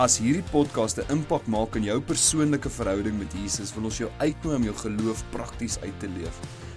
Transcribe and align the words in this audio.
As 0.00 0.14
hierdie 0.16 0.46
podcast 0.48 0.96
'n 0.96 1.12
impak 1.12 1.44
maak 1.46 1.74
in 1.76 1.84
jou 1.84 1.98
persoonlike 2.00 2.70
verhouding 2.72 3.18
met 3.18 3.34
Jesus, 3.36 3.74
wil 3.74 3.84
ons 3.84 3.98
jou 3.98 4.08
uitnooi 4.18 4.56
om 4.56 4.62
jou 4.64 4.74
geloof 4.74 5.24
prakties 5.30 5.76
uit 5.78 5.98
te 6.00 6.08
leef. 6.08 6.36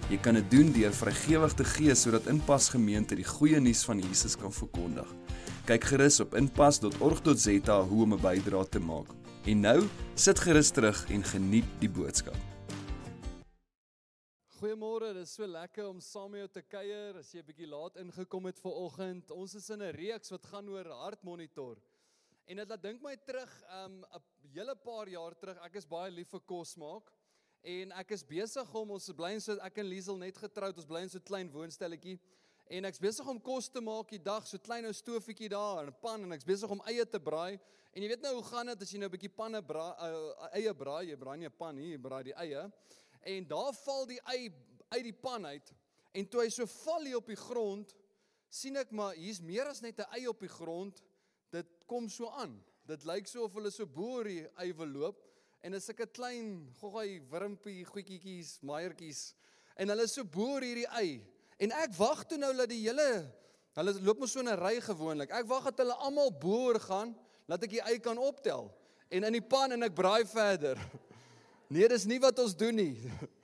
Jy 0.09 0.17
kan 0.17 0.33
dit 0.33 0.51
doen 0.51 0.71
deur 0.75 0.91
vrygewig 0.91 1.53
te 1.53 1.63
gee 1.63 1.95
sodat 1.95 2.27
Inpas 2.27 2.67
Gemeente 2.69 3.15
die 3.15 3.23
goeie 3.23 3.59
nuus 3.59 3.85
van 3.85 3.99
Jesus 3.99 4.35
kan 4.35 4.51
verkondig. 4.51 5.07
Kyk 5.65 5.83
gerus 5.83 6.19
op 6.19 6.35
inpas.org.za 6.35 7.81
hoe 7.83 8.03
om 8.03 8.13
'n 8.13 8.19
bydrae 8.19 8.69
te 8.69 8.79
maak. 8.79 9.07
En 9.45 9.59
nou, 9.59 9.87
sit 10.15 10.39
gerus 10.39 10.71
terug 10.71 11.09
en 11.09 11.23
geniet 11.23 11.69
die 11.79 11.89
boodskap. 11.89 12.35
Goeiemôre, 14.59 15.13
dit 15.13 15.23
is 15.23 15.33
so 15.33 15.47
lekker 15.47 15.87
om 15.87 16.01
saam 16.01 16.31
met 16.31 16.39
jou 16.39 16.49
te 16.49 16.61
kuier. 16.61 17.15
As 17.17 17.31
jy 17.31 17.39
'n 17.39 17.45
bietjie 17.45 17.67
laat 17.67 17.95
ingekom 17.95 18.45
het 18.45 18.59
vir 18.59 18.71
oggend, 18.71 19.31
ons 19.31 19.55
is 19.55 19.69
in 19.69 19.81
'n 19.81 19.95
reeks 19.95 20.29
wat 20.29 20.45
gaan 20.45 20.69
oor 20.69 20.85
hartmonitor. 20.85 21.77
En 22.45 22.59
dit 22.59 22.67
laat 22.67 22.81
dink 22.83 22.99
my 22.99 23.13
terug 23.23 23.51
um 23.71 24.01
'n 24.03 24.23
hele 24.51 24.75
paar 24.75 25.07
jaar 25.07 25.35
terug. 25.39 25.57
Ek 25.63 25.75
is 25.75 25.85
baie 25.87 26.11
lief 26.11 26.29
vir 26.29 26.41
kos 26.41 26.75
maak 26.75 27.11
en 27.61 27.91
ek 27.91 28.11
is 28.11 28.23
besig 28.23 28.73
om 28.75 28.91
ons 28.91 29.11
bly 29.15 29.31
in 29.33 29.41
so 29.41 29.55
ek 29.63 29.77
en 29.77 29.87
Liesel 29.87 30.17
net 30.17 30.37
getroud. 30.37 30.75
Ons 30.75 30.85
bly 30.85 31.01
in 31.01 31.09
so 31.09 31.17
'n 31.17 31.23
klein 31.23 31.51
woonstelletjie 31.51 32.19
en 32.67 32.85
ek's 32.85 32.99
besig 32.99 33.27
om 33.27 33.39
kos 33.39 33.69
te 33.69 33.79
maak 33.79 34.09
die 34.09 34.19
dag, 34.19 34.45
so 34.47 34.57
klein 34.57 34.85
ou 34.85 34.91
stofietjie 34.91 35.49
daar 35.49 35.83
en 35.83 35.87
'n 35.87 35.95
pan 36.01 36.23
en 36.23 36.31
ek's 36.33 36.43
besig 36.43 36.69
om 36.69 36.81
eie 36.85 37.05
te 37.05 37.19
braai. 37.19 37.59
En 37.93 38.01
jy 38.01 38.09
weet 38.09 38.21
nou 38.21 38.33
hoe 38.33 38.43
gaan 38.43 38.65
dit 38.65 38.81
as 38.81 38.91
jy 38.91 38.99
nou 38.99 39.07
'n 39.07 39.11
bietjie 39.11 39.35
panne 39.35 39.61
braai, 39.61 39.95
uh, 40.01 40.49
eie 40.51 40.73
braai, 40.73 41.07
jy 41.07 41.15
braai 41.15 41.37
nie 41.37 41.47
'n 41.47 41.57
pan 41.57 41.75
nie, 41.75 41.91
jy 41.91 41.97
braai 41.97 42.23
die 42.23 42.35
eie. 42.35 42.71
En 43.21 43.47
daar 43.47 43.73
val 43.73 44.05
die 44.05 44.19
ei 44.25 44.51
uit 44.91 45.03
die 45.03 45.13
pan 45.13 45.45
uit 45.45 45.73
en 46.13 46.27
toe 46.27 46.41
hy 46.41 46.49
so 46.49 46.65
val 46.65 47.05
hier 47.05 47.17
op 47.17 47.27
die 47.27 47.35
grond, 47.35 47.95
sien 48.49 48.75
ek 48.75 48.91
maar 48.91 49.15
hier's 49.15 49.39
meer 49.39 49.65
as 49.65 49.81
net 49.81 49.99
'n 49.99 50.11
ei 50.11 50.27
op 50.27 50.39
die 50.39 50.49
grond 50.49 51.01
dit 51.83 51.89
kom 51.89 52.07
so 52.09 52.29
aan. 52.39 52.55
Dit 52.87 53.03
lyk 53.05 53.27
so 53.27 53.43
of 53.43 53.53
hulle 53.55 53.71
so 53.71 53.85
boor 53.85 54.25
ei 54.27 54.71
wil 54.73 54.87
loop 54.87 55.19
en 55.63 55.73
is 55.73 55.85
sulke 55.85 56.05
klein 56.11 56.69
goggai 56.79 57.21
wurmpie 57.29 57.83
goetjies, 57.85 58.61
maaiertjies 58.63 59.33
en 59.77 59.89
hulle 59.89 60.07
so 60.07 60.23
boor 60.23 60.61
hierdie 60.61 60.87
ei. 60.95 61.21
En 61.59 61.71
ek 61.71 61.93
wag 61.97 62.25
toe 62.27 62.37
nou 62.37 62.53
dat 62.55 62.69
die 62.69 62.83
hele 62.85 63.25
hulle 63.75 63.93
loop 64.01 64.19
mos 64.19 64.31
so 64.31 64.39
in 64.39 64.47
'n 64.47 64.59
ry 64.59 64.79
gewoonlik. 64.79 65.31
Ek 65.31 65.47
wag 65.47 65.63
dat 65.63 65.79
hulle 65.79 65.95
almal 65.95 66.31
boor 66.31 66.79
gaan 66.79 67.15
dat 67.47 67.63
ek 67.63 67.69
die 67.69 67.81
ei 67.81 67.99
kan 67.99 68.17
optel 68.17 68.71
en 69.09 69.23
in 69.23 69.33
die 69.33 69.41
pan 69.41 69.71
en 69.71 69.83
ek 69.83 69.95
braai 69.95 70.25
verder. 70.25 70.77
Nee, 71.73 71.87
dis 71.87 72.05
nie 72.05 72.19
wat 72.19 72.37
ons 72.37 72.53
doen 72.55 72.75
nie. 72.75 72.97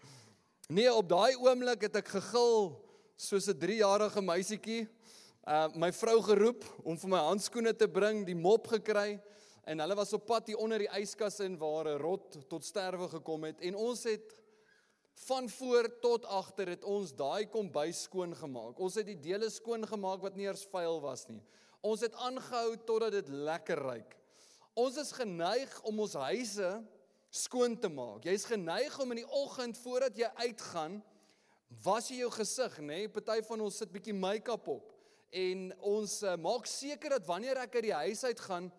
Nee, 0.69 0.93
op 0.93 1.07
daai 1.09 1.33
oomblik 1.33 1.81
het 1.81 1.95
ek 1.95 2.07
gegil 2.07 2.77
soos 3.17 3.49
'n 3.49 3.57
3-jarige 3.57 4.21
meisietjie 4.21 4.87
uh 5.50 5.66
my 5.73 5.89
vrou 5.97 6.19
geroep 6.22 6.66
om 6.86 6.97
vir 7.02 7.09
my 7.09 7.19
handskoene 7.25 7.72
te 7.73 7.88
bring, 7.89 8.22
die 8.25 8.38
mop 8.38 8.67
gekry 8.69 9.17
en 9.66 9.81
hulle 9.81 9.95
was 9.97 10.14
op 10.14 10.28
pad 10.30 10.52
hier 10.52 10.59
onder 10.61 10.83
die 10.83 10.89
yskas 11.00 11.39
in 11.42 11.55
waar 11.58 11.89
'n 11.89 11.97
rot 11.97 12.38
tot 12.50 12.66
sterwe 12.66 13.08
gekom 13.09 13.47
het 13.50 13.61
en 13.61 13.75
ons 13.75 14.03
het 14.03 14.36
van 15.25 15.50
voor 15.50 15.89
tot 16.02 16.25
agter 16.25 16.70
het 16.70 16.83
ons 16.83 17.16
daai 17.16 17.50
kombuis 17.50 18.03
skoon 18.03 18.36
gemaak. 18.36 18.80
Ons 18.80 18.95
het 18.95 19.05
die 19.05 19.20
dele 19.20 19.50
skoon 19.50 19.88
gemaak 19.88 20.22
wat 20.22 20.36
nie 20.36 20.45
eers 20.45 20.66
vuil 20.72 21.02
was 21.02 21.27
nie. 21.27 21.42
Ons 21.82 22.02
het 22.02 22.14
aangehou 22.14 22.77
totdat 22.86 23.11
dit 23.11 23.27
lekker 23.27 23.77
ruik. 23.77 24.15
Ons 24.76 24.98
is 24.98 25.11
geneig 25.11 25.82
om 25.82 25.99
ons 25.99 26.14
huise 26.14 26.83
skoon 27.30 27.80
te 27.80 27.89
maak. 27.89 28.23
Jy's 28.23 28.45
geneig 28.45 28.99
om 28.99 29.11
in 29.11 29.17
die 29.26 29.32
oggend 29.32 29.77
voordat 29.77 30.15
jy 30.17 30.30
uitgaan, 30.36 31.04
was 31.83 32.08
jy 32.08 32.17
jou 32.17 32.32
gesig, 32.32 32.80
nê? 32.80 32.86
Nee? 32.86 33.09
Party 33.09 33.42
van 33.42 33.61
ons 33.61 33.77
sit 33.77 33.92
bietjie 33.92 34.14
make-up 34.14 34.67
op 34.67 34.98
en 35.29 35.69
ons 35.85 36.13
uh, 36.25 36.35
maak 36.41 36.67
seker 36.69 37.17
dat 37.17 37.27
wanneer 37.27 37.61
ek 37.65 37.75
uit 37.79 37.87
die 37.89 37.97
huis 38.05 38.23
uit 38.25 38.39
gaan 38.47 38.69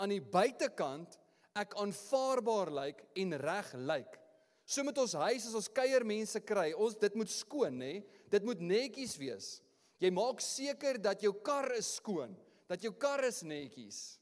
aan 0.00 0.14
die 0.14 0.22
buitekant 0.22 1.18
ek 1.58 1.74
aanvaarbaar 1.78 2.70
lyk 2.74 3.04
en 3.22 3.36
reg 3.42 3.72
lyk. 3.78 4.16
So 4.70 4.86
met 4.86 4.98
ons 5.02 5.16
huis 5.18 5.48
as 5.48 5.56
ons 5.58 5.70
kuier 5.74 6.04
mense 6.06 6.38
kry, 6.46 6.70
ons 6.78 6.94
dit 6.98 7.16
moet 7.18 7.30
skoon 7.30 7.80
nê. 7.82 7.94
Dit 8.30 8.46
moet 8.46 8.60
netjies 8.62 9.16
wees. 9.18 9.48
Jy 10.00 10.12
maak 10.14 10.40
seker 10.44 11.00
dat 11.02 11.22
jou 11.24 11.32
kar 11.44 11.72
is 11.76 11.88
skoon, 11.98 12.32
dat 12.70 12.82
jou 12.86 12.92
kar 12.94 13.24
is 13.26 13.42
netjies. 13.42 14.20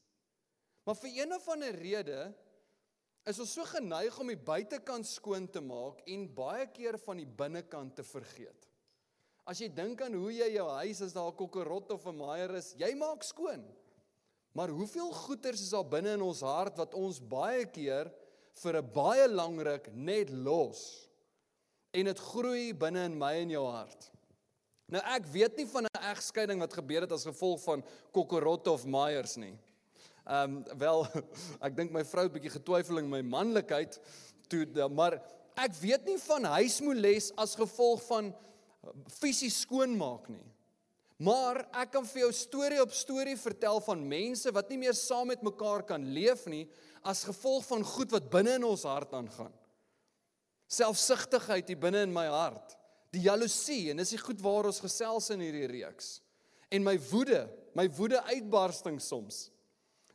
Maar 0.83 0.97
vir 0.97 1.19
een 1.21 1.35
of 1.37 1.45
ander 1.53 1.75
rede 1.77 2.21
is 3.29 3.39
ons 3.39 3.53
so 3.53 3.65
geneig 3.69 4.15
om 4.19 4.31
die 4.31 4.39
buitekant 4.41 5.05
skoon 5.07 5.45
te 5.53 5.61
maak 5.61 6.01
en 6.09 6.25
baie 6.33 6.65
keer 6.73 6.97
van 7.05 7.21
die 7.21 7.29
binnekant 7.29 7.93
te 7.99 8.05
vergeet. 8.07 8.68
As 9.49 9.57
jy 9.57 9.69
dink 9.73 10.03
aan 10.05 10.13
hoe 10.13 10.29
jy 10.29 10.51
jou 10.53 10.67
huis 10.77 10.99
as 11.01 11.15
daar 11.15 11.31
'n 11.31 11.39
kokkerot 11.39 11.91
of 11.91 12.05
'n 12.05 12.17
maaier 12.21 12.53
is, 12.55 12.75
jy 12.77 12.93
maak 12.93 13.23
skoon. 13.23 13.65
Maar 14.53 14.69
hoeveel 14.69 15.11
goeters 15.11 15.61
is 15.61 15.71
daar 15.73 15.85
binne 15.85 16.13
in 16.13 16.21
ons 16.21 16.41
hart 16.41 16.77
wat 16.77 16.93
ons 16.93 17.19
baie 17.19 17.65
keer 17.65 18.11
vir 18.61 18.77
'n 18.77 18.91
baie 18.93 19.27
lang 19.27 19.57
ruk 19.59 19.89
net 19.93 20.29
los 20.29 21.09
en 21.93 22.05
dit 22.05 22.19
groei 22.19 22.73
binne 22.73 23.05
in 23.05 23.17
my 23.17 23.33
en 23.41 23.49
jou 23.49 23.65
hart. 23.65 24.11
Nou 24.87 25.01
ek 25.01 25.25
weet 25.25 25.57
nie 25.57 25.65
van 25.65 25.85
'n 25.85 26.03
egskeiding 26.13 26.59
wat 26.59 26.73
gebeur 26.73 27.01
het 27.01 27.11
as 27.11 27.25
gevolg 27.25 27.61
van 27.63 27.83
kokkerotte 28.11 28.71
of 28.71 28.85
maaiers 28.85 29.37
nie. 29.37 29.57
Ehm 30.27 30.57
um, 30.57 30.77
wel 30.77 31.07
ek 31.67 31.75
dink 31.75 31.91
my 31.91 32.03
vrou 32.03 32.23
het 32.23 32.33
bietjie 32.33 32.53
getwyfel 32.53 32.97
in 32.99 33.09
my 33.09 33.21
manlikheid 33.21 33.99
toe 34.47 34.89
maar 34.89 35.21
ek 35.55 35.73
weet 35.81 36.05
nie 36.05 36.17
van 36.17 36.43
huismoeles 36.43 37.31
as 37.35 37.55
gevolg 37.55 38.05
van 38.05 38.35
fisies 39.19 39.61
skoonmaak 39.65 40.29
nie. 40.31 40.45
Maar 41.19 41.65
ek 41.81 41.91
kan 41.97 42.05
vir 42.07 42.23
jou 42.23 42.31
storie 42.35 42.79
op 42.79 42.93
storie 42.95 43.35
vertel 43.39 43.81
van 43.83 44.05
mense 44.07 44.51
wat 44.55 44.69
nie 44.71 44.79
meer 44.85 44.95
saam 44.95 45.27
met 45.27 45.43
mekaar 45.43 45.83
kan 45.87 46.05
leef 46.15 46.45
nie 46.47 46.63
as 47.03 47.25
gevolg 47.27 47.65
van 47.67 47.83
goed 47.83 48.13
wat 48.15 48.29
binne 48.31 48.55
in 48.55 48.67
ons 48.67 48.85
hart 48.87 49.11
aangaan. 49.17 49.51
Selfsugtigheid 50.69 51.67
hier 51.67 51.81
binne 51.81 52.05
in 52.05 52.13
my 52.13 52.27
hart, 52.31 52.77
die 53.11 53.25
jaloesie 53.25 53.89
en 53.91 53.99
dis 53.99 54.13
die 54.15 54.21
goed 54.21 54.39
waar 54.43 54.69
ons 54.69 54.79
gesels 54.83 55.27
in 55.33 55.43
hierdie 55.43 55.67
reeks. 55.71 56.19
En 56.71 56.85
my 56.85 56.95
woede, 57.09 57.47
my 57.75 57.87
woede 57.97 58.21
uitbarsting 58.29 58.99
soms 59.03 59.49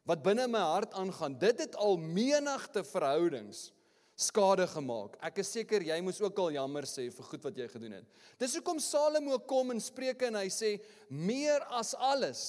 wat 0.04 0.20
binne 0.24 0.44
my 0.52 0.60
hart 0.60 0.92
aangaan. 1.00 1.36
Dit 1.40 1.62
het 1.64 1.76
al 1.80 1.96
menigte 1.96 2.82
verhoudings 2.84 3.70
skade 4.14 4.66
gemaak. 4.70 5.16
Ek 5.26 5.40
is 5.42 5.50
seker 5.50 5.82
jy 5.82 5.96
moes 6.04 6.20
ook 6.22 6.38
al 6.38 6.54
jammer 6.58 6.86
sê 6.86 7.08
vir 7.10 7.30
goed 7.30 7.48
wat 7.48 7.56
jy 7.58 7.66
gedoen 7.72 7.96
het. 7.98 8.20
Dis 8.38 8.54
hoekom 8.58 8.78
Salomo 8.82 9.40
kom 9.48 9.74
in 9.74 9.82
Spreuke 9.82 10.28
en 10.28 10.38
hy 10.38 10.46
sê 10.54 10.76
meer 11.10 11.64
as 11.74 11.94
alles 11.98 12.44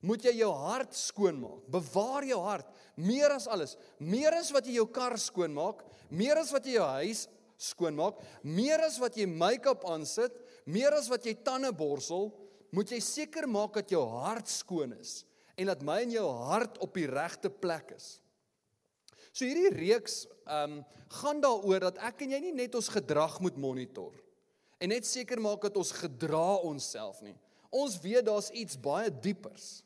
moet 0.00 0.24
jy 0.24 0.38
jou 0.38 0.52
hart 0.56 0.96
skoon 0.96 1.36
maak. 1.42 1.66
Bewaar 1.68 2.24
jou 2.24 2.40
hart 2.40 2.70
meer 2.96 3.34
as 3.34 3.48
alles. 3.50 3.76
Meer 4.00 4.38
as 4.38 4.48
wat 4.54 4.68
jy 4.68 4.78
jou 4.78 4.88
kar 4.92 5.16
skoon 5.20 5.52
maak, 5.56 5.84
meer 6.08 6.40
as 6.40 6.52
wat 6.54 6.66
jy 6.66 6.78
jou 6.78 6.88
huis 7.00 7.26
skoon 7.60 7.96
maak, 7.98 8.20
meer 8.40 8.80
as 8.86 8.96
wat 9.00 9.18
jy 9.20 9.26
make-up 9.28 9.84
aansit, 9.92 10.32
meer 10.64 10.96
as 10.96 11.10
wat 11.12 11.26
jy 11.28 11.34
tande 11.44 11.72
borsel, 11.76 12.30
moet 12.72 12.92
jy 12.92 13.00
seker 13.04 13.48
maak 13.50 13.76
dat 13.76 13.92
jou 13.92 14.02
hart 14.22 14.48
skoon 14.48 14.94
is 14.96 15.20
en 15.60 15.68
dat 15.68 15.82
my 15.84 15.98
en 16.06 16.14
jou 16.14 16.24
hart 16.48 16.78
op 16.80 16.94
die 16.96 17.04
regte 17.10 17.50
plek 17.52 17.90
is. 17.92 18.14
So 19.40 19.48
hierdie 19.48 19.72
reeks 19.72 20.26
ehm 20.44 20.80
um, 20.80 20.80
gaan 21.10 21.40
daaroor 21.42 21.80
dat 21.88 21.96
ek 22.06 22.20
en 22.22 22.34
jy 22.36 22.38
nie 22.44 22.52
net 22.54 22.74
ons 22.78 22.90
gedrag 22.92 23.40
moet 23.42 23.56
monitor 23.58 24.12
en 24.78 24.92
net 24.92 25.06
seker 25.08 25.40
maak 25.42 25.64
dat 25.64 25.78
ons 25.80 25.90
gedra 25.96 26.60
onsself 26.68 27.18
nie. 27.24 27.34
Ons 27.72 27.96
weet 28.04 28.28
daar's 28.28 28.50
iets 28.54 28.76
baie 28.78 29.08
diepers 29.10 29.80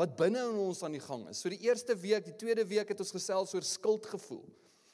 wat 0.00 0.16
binne 0.18 0.40
in 0.48 0.56
ons 0.64 0.80
aan 0.82 0.96
die 0.96 1.02
gang 1.04 1.28
is. 1.30 1.38
So 1.38 1.52
die 1.52 1.60
eerste 1.68 1.94
week, 2.00 2.24
die 2.26 2.34
tweede 2.40 2.64
week 2.66 2.90
het 2.90 3.02
ons 3.04 3.12
gesels 3.14 3.54
oor 3.54 3.66
skuldgevoel. 3.68 4.42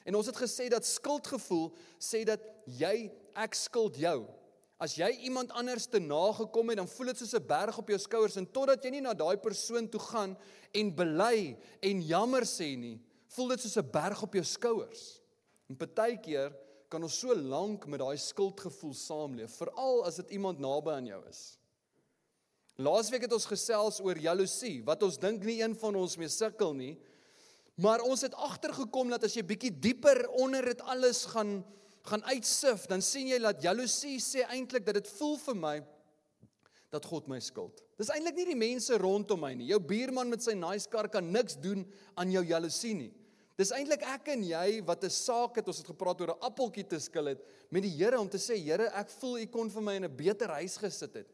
En 0.05 0.19
ons 0.19 0.29
het 0.29 0.43
gesê 0.43 0.67
dat 0.75 0.85
skuldgevoel 0.85 1.71
sê 1.97 2.25
dat 2.29 2.43
jy 2.67 3.09
ek 3.39 3.57
skuld 3.57 3.97
jou. 4.03 4.27
As 4.83 4.99
jy 4.99 5.09
iemand 5.31 5.55
anders 5.57 5.87
te 5.89 6.03
nagekom 6.03 6.75
het, 6.75 6.83
dan 6.83 6.91
voel 6.91 7.13
dit 7.13 7.23
soos 7.23 7.39
'n 7.39 7.47
berg 7.47 7.79
op 7.79 7.89
jou 7.89 7.99
skouers 7.99 8.37
en 8.37 8.51
totdat 8.51 8.85
jy 8.85 8.91
nie 8.91 9.07
na 9.07 9.15
daai 9.15 9.37
persoon 9.37 9.89
toe 9.89 10.01
gaan 10.01 10.37
en 10.75 10.95
bely 10.97 11.57
en 11.81 12.03
jammer 12.03 12.43
sê 12.43 12.77
nie, 12.77 12.99
voel 13.35 13.55
dit 13.55 13.61
soos 13.61 13.79
'n 13.79 13.91
berg 13.91 14.23
op 14.23 14.35
jou 14.35 14.45
skouers. 14.45 15.21
En 15.69 15.77
partykeer 15.77 16.53
kan 16.89 17.03
ons 17.03 17.19
so 17.19 17.35
lank 17.35 17.87
met 17.87 18.01
daai 18.01 18.19
skuldgevoel 18.19 18.95
saamleef, 18.95 19.57
veral 19.57 20.05
as 20.05 20.17
dit 20.17 20.31
iemand 20.31 20.59
naby 20.59 20.91
aan 20.91 21.07
jou 21.07 21.21
is. 21.29 21.59
Laasweek 22.81 23.23
het 23.23 23.33
ons 23.33 23.47
gesels 23.47 24.01
oor 24.01 24.19
jaloesie, 24.19 24.83
wat 24.85 25.03
ons 25.03 25.19
dink 25.19 25.45
nie 25.45 25.61
een 25.61 25.77
van 25.77 25.97
ons 25.97 26.17
mee 26.17 26.29
sukkel 26.29 26.75
nie. 26.75 26.99
Maar 27.77 28.01
ons 28.01 28.21
het 28.21 28.35
agtergekom 28.35 29.13
dat 29.13 29.25
as 29.25 29.37
jy 29.37 29.43
bietjie 29.43 29.73
dieper 29.73 30.29
onder 30.41 30.65
dit 30.65 30.81
alles 30.81 31.25
gaan 31.25 31.65
gaan 32.09 32.25
uitsif, 32.25 32.87
dan 32.89 33.03
sien 33.05 33.29
jy 33.29 33.39
dat 33.43 33.63
jaloesie 33.63 34.17
sê 34.25 34.47
eintlik 34.49 34.87
dat 34.87 34.97
dit 34.97 35.09
voel 35.19 35.37
vir 35.43 35.57
my 35.57 35.75
dat 36.91 37.05
God 37.07 37.29
my 37.31 37.39
skuld. 37.45 37.83
Dis 38.01 38.09
eintlik 38.11 38.39
nie 38.41 38.47
die 38.49 38.59
mense 38.59 38.97
rondom 38.99 39.45
my 39.45 39.53
nie. 39.55 39.69
Jou 39.71 39.79
buurman 39.85 40.31
met 40.33 40.43
sy 40.43 40.57
nice 40.59 40.89
kar 40.91 41.11
kan 41.13 41.29
niks 41.31 41.59
doen 41.61 41.85
aan 42.19 42.33
jou 42.33 42.43
jaloesie 42.49 42.95
nie. 42.97 43.11
Dis 43.61 43.75
eintlik 43.77 44.07
ek 44.09 44.31
en 44.33 44.45
jy 44.47 44.81
wat 44.89 45.03
'n 45.05 45.13
saak 45.13 45.59
het, 45.61 45.67
ons 45.69 45.81
het 45.83 45.91
gepraat 45.93 46.21
oor 46.21 46.33
'n 46.33 46.45
appeltjie 46.49 46.87
te 46.89 46.99
skil 46.99 47.27
het 47.27 47.41
met 47.69 47.83
die 47.83 47.93
Here 47.93 48.19
om 48.19 48.29
te 48.29 48.39
sê 48.39 48.57
Here, 48.57 48.89
ek 48.89 49.11
voel 49.21 49.41
U 49.41 49.47
kon 49.47 49.69
vir 49.69 49.83
my 49.83 49.95
in 49.97 50.05
'n 50.05 50.17
beter 50.17 50.49
huis 50.49 50.79
gesit 50.79 51.13
het. 51.15 51.29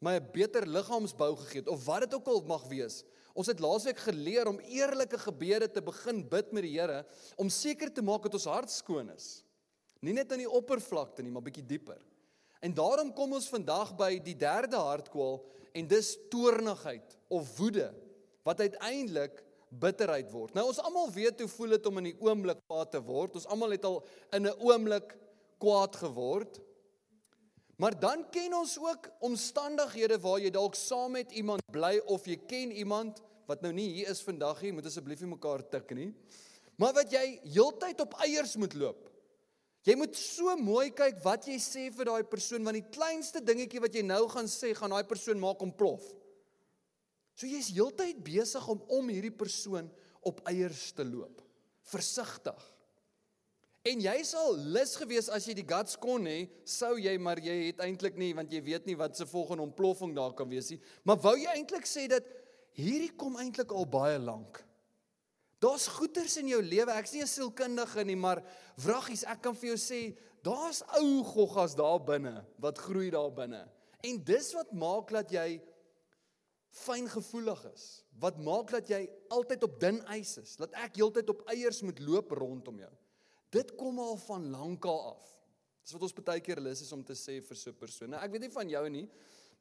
My 0.00 0.14
'n 0.20 0.30
beter 0.32 0.66
liggaamsbou 0.66 1.34
gegee 1.36 1.62
het 1.62 1.68
of 1.68 1.84
wat 1.84 2.02
dit 2.02 2.14
ook 2.14 2.26
al 2.26 2.42
mag 2.46 2.68
wees. 2.68 3.04
Ons 3.34 3.48
het 3.48 3.58
laasweek 3.58 3.98
geleer 3.98 4.46
om 4.46 4.60
eerlike 4.60 5.18
gebede 5.18 5.68
te 5.68 5.82
begin 5.82 6.22
bid 6.28 6.52
met 6.52 6.62
die 6.62 6.78
Here 6.78 7.04
om 7.36 7.50
seker 7.50 7.92
te 7.92 8.02
maak 8.02 8.22
dat 8.22 8.34
ons 8.34 8.44
hart 8.44 8.70
skoon 8.70 9.10
is. 9.10 9.42
Nie 10.00 10.12
net 10.12 10.30
aan 10.30 10.38
die 10.38 10.50
oppervlakte 10.50 11.22
nie, 11.22 11.30
maar 11.30 11.42
bietjie 11.42 11.66
dieper. 11.66 11.98
En 12.60 12.72
daarom 12.72 13.12
kom 13.12 13.32
ons 13.32 13.48
vandag 13.48 13.96
by 13.96 14.20
die 14.20 14.36
derde 14.36 14.76
hartkwal 14.76 15.44
en 15.74 15.88
dis 15.88 16.16
toornigheid 16.30 17.18
of 17.28 17.58
woede 17.58 17.92
wat 18.44 18.60
uiteindelik 18.60 19.43
bitterheid 19.80 20.30
word. 20.32 20.54
Nou 20.54 20.66
ons 20.70 20.80
almal 20.82 21.10
weet 21.14 21.40
hoe 21.42 21.48
voel 21.50 21.76
dit 21.76 21.86
om 21.90 22.00
in 22.00 22.10
die 22.10 22.16
oomblik 22.22 22.60
kwaad 22.68 22.92
te 22.94 23.00
word. 23.02 23.38
Ons 23.40 23.48
almal 23.50 23.74
het 23.76 23.84
al 23.84 24.02
in 24.32 24.46
'n 24.46 24.56
oomblik 24.60 25.16
kwaad 25.58 25.96
geword. 25.96 26.60
Maar 27.76 27.98
dan 27.98 28.24
ken 28.30 28.54
ons 28.54 28.78
ook 28.78 29.08
omstandighede 29.20 30.20
waar 30.20 30.40
jy 30.40 30.50
dalk 30.50 30.74
saam 30.74 31.12
met 31.12 31.32
iemand 31.32 31.62
bly 31.72 31.98
of 32.06 32.26
jy 32.26 32.36
ken 32.46 32.70
iemand 32.70 33.22
wat 33.46 33.62
nou 33.62 33.72
nie 33.72 33.88
hier 33.88 34.08
is 34.08 34.22
vandag 34.22 34.62
nie, 34.62 34.72
moet 34.72 34.86
asseblief 34.86 35.20
nie 35.20 35.34
mekaar 35.34 35.68
tik 35.68 35.90
nie. 35.96 36.14
Maar 36.80 36.94
wat 36.96 37.12
jy 37.12 37.40
heeltyd 37.42 38.00
op 38.00 38.14
eiers 38.24 38.56
moet 38.56 38.74
loop. 38.74 39.10
Jy 39.84 39.98
moet 40.00 40.16
so 40.16 40.54
mooi 40.56 40.88
kyk 40.96 41.18
wat 41.26 41.44
jy 41.44 41.58
sê 41.60 41.90
vir 41.92 42.08
daai 42.08 42.24
persoon 42.24 42.64
want 42.64 42.78
die 42.78 42.94
kleinste 42.94 43.42
dingetjie 43.44 43.82
wat 43.84 43.94
jy 43.94 44.04
nou 44.06 44.22
gaan 44.32 44.48
sê 44.48 44.72
gaan 44.76 44.94
daai 44.94 45.04
persoon 45.04 45.40
maak 45.42 45.60
ontplof. 45.60 46.06
So 47.34 47.46
jy's 47.50 47.72
heeltyd 47.74 48.22
besig 48.24 48.68
om 48.70 48.82
om 48.94 49.10
hierdie 49.10 49.34
persoon 49.34 49.90
op 50.24 50.40
eiers 50.48 50.92
te 50.94 51.04
loop. 51.04 51.42
Versigtig. 51.90 52.70
En 53.84 54.00
jy 54.00 54.14
sal 54.24 54.54
lus 54.72 54.94
gewees 54.96 55.26
as 55.28 55.44
jy 55.44 55.58
die 55.58 55.66
guts 55.68 55.98
kon 56.00 56.24
hê, 56.24 56.46
sou 56.64 56.94
jy 56.96 57.18
maar 57.20 57.36
jy 57.42 57.66
het 57.66 57.82
eintlik 57.84 58.16
nie 58.16 58.30
want 58.36 58.52
jy 58.54 58.62
weet 58.64 58.86
nie 58.88 58.96
wat 58.96 59.18
se 59.18 59.26
volgende 59.28 59.66
ontploffing 59.66 60.14
daar 60.16 60.32
kan 60.36 60.48
wees 60.48 60.70
nie. 60.72 60.80
Maar 61.04 61.18
wou 61.20 61.34
jy 61.36 61.50
eintlik 61.52 61.84
sê 61.88 62.06
dat 62.08 62.24
hierdie 62.78 63.12
kom 63.20 63.36
eintlik 63.42 63.74
al 63.76 63.84
baie 63.84 64.16
lank. 64.22 64.62
Daar's 65.60 65.86
goeters 65.88 66.38
in 66.40 66.48
jou 66.48 66.62
lewe. 66.64 66.92
Ek's 66.92 67.12
nie 67.12 67.22
'n 67.22 67.26
sielkundige 67.26 68.04
nie, 68.04 68.16
maar 68.16 68.42
wraggies, 68.76 69.24
ek 69.24 69.42
kan 69.42 69.54
vir 69.54 69.76
jou 69.76 69.78
sê, 69.78 70.16
daar's 70.42 70.82
ou 71.00 71.22
goggas 71.22 71.74
daar 71.74 72.00
binne 72.00 72.44
wat 72.58 72.78
groei 72.78 73.10
daar 73.10 73.30
binne. 73.30 73.68
En 74.02 74.24
dis 74.24 74.52
wat 74.52 74.72
maak 74.72 75.10
dat 75.10 75.30
jy 75.30 75.60
fyngevoelig 76.74 77.60
is. 77.70 77.84
Wat 78.18 78.38
maak 78.42 78.72
dat 78.74 78.88
jy 78.90 79.04
altyd 79.34 79.62
op 79.66 79.78
dun 79.80 80.00
ys 80.16 80.36
is? 80.42 80.56
Dat 80.60 80.74
ek 80.84 80.98
heeltyd 80.98 81.30
op 81.30 81.44
eiers 81.52 81.82
moet 81.86 82.02
loop 82.02 82.34
rondom 82.34 82.80
jou. 82.82 82.92
Dit 83.54 83.74
kom 83.78 84.00
al 84.02 84.16
van 84.26 84.50
lankal 84.50 85.00
af. 85.14 85.30
Dis 85.84 85.94
wat 85.94 86.02
ons 86.02 86.16
baie 86.18 86.42
keer 86.42 86.62
lus 86.64 86.82
is 86.82 86.92
om 86.96 87.04
te 87.04 87.14
sê 87.14 87.40
vir 87.44 87.56
so 87.56 87.70
'n 87.70 87.78
persoon. 87.78 88.10
Nou 88.10 88.22
ek 88.22 88.32
weet 88.32 88.40
nie 88.40 88.50
van 88.50 88.68
jou 88.68 88.88
nie, 88.88 89.08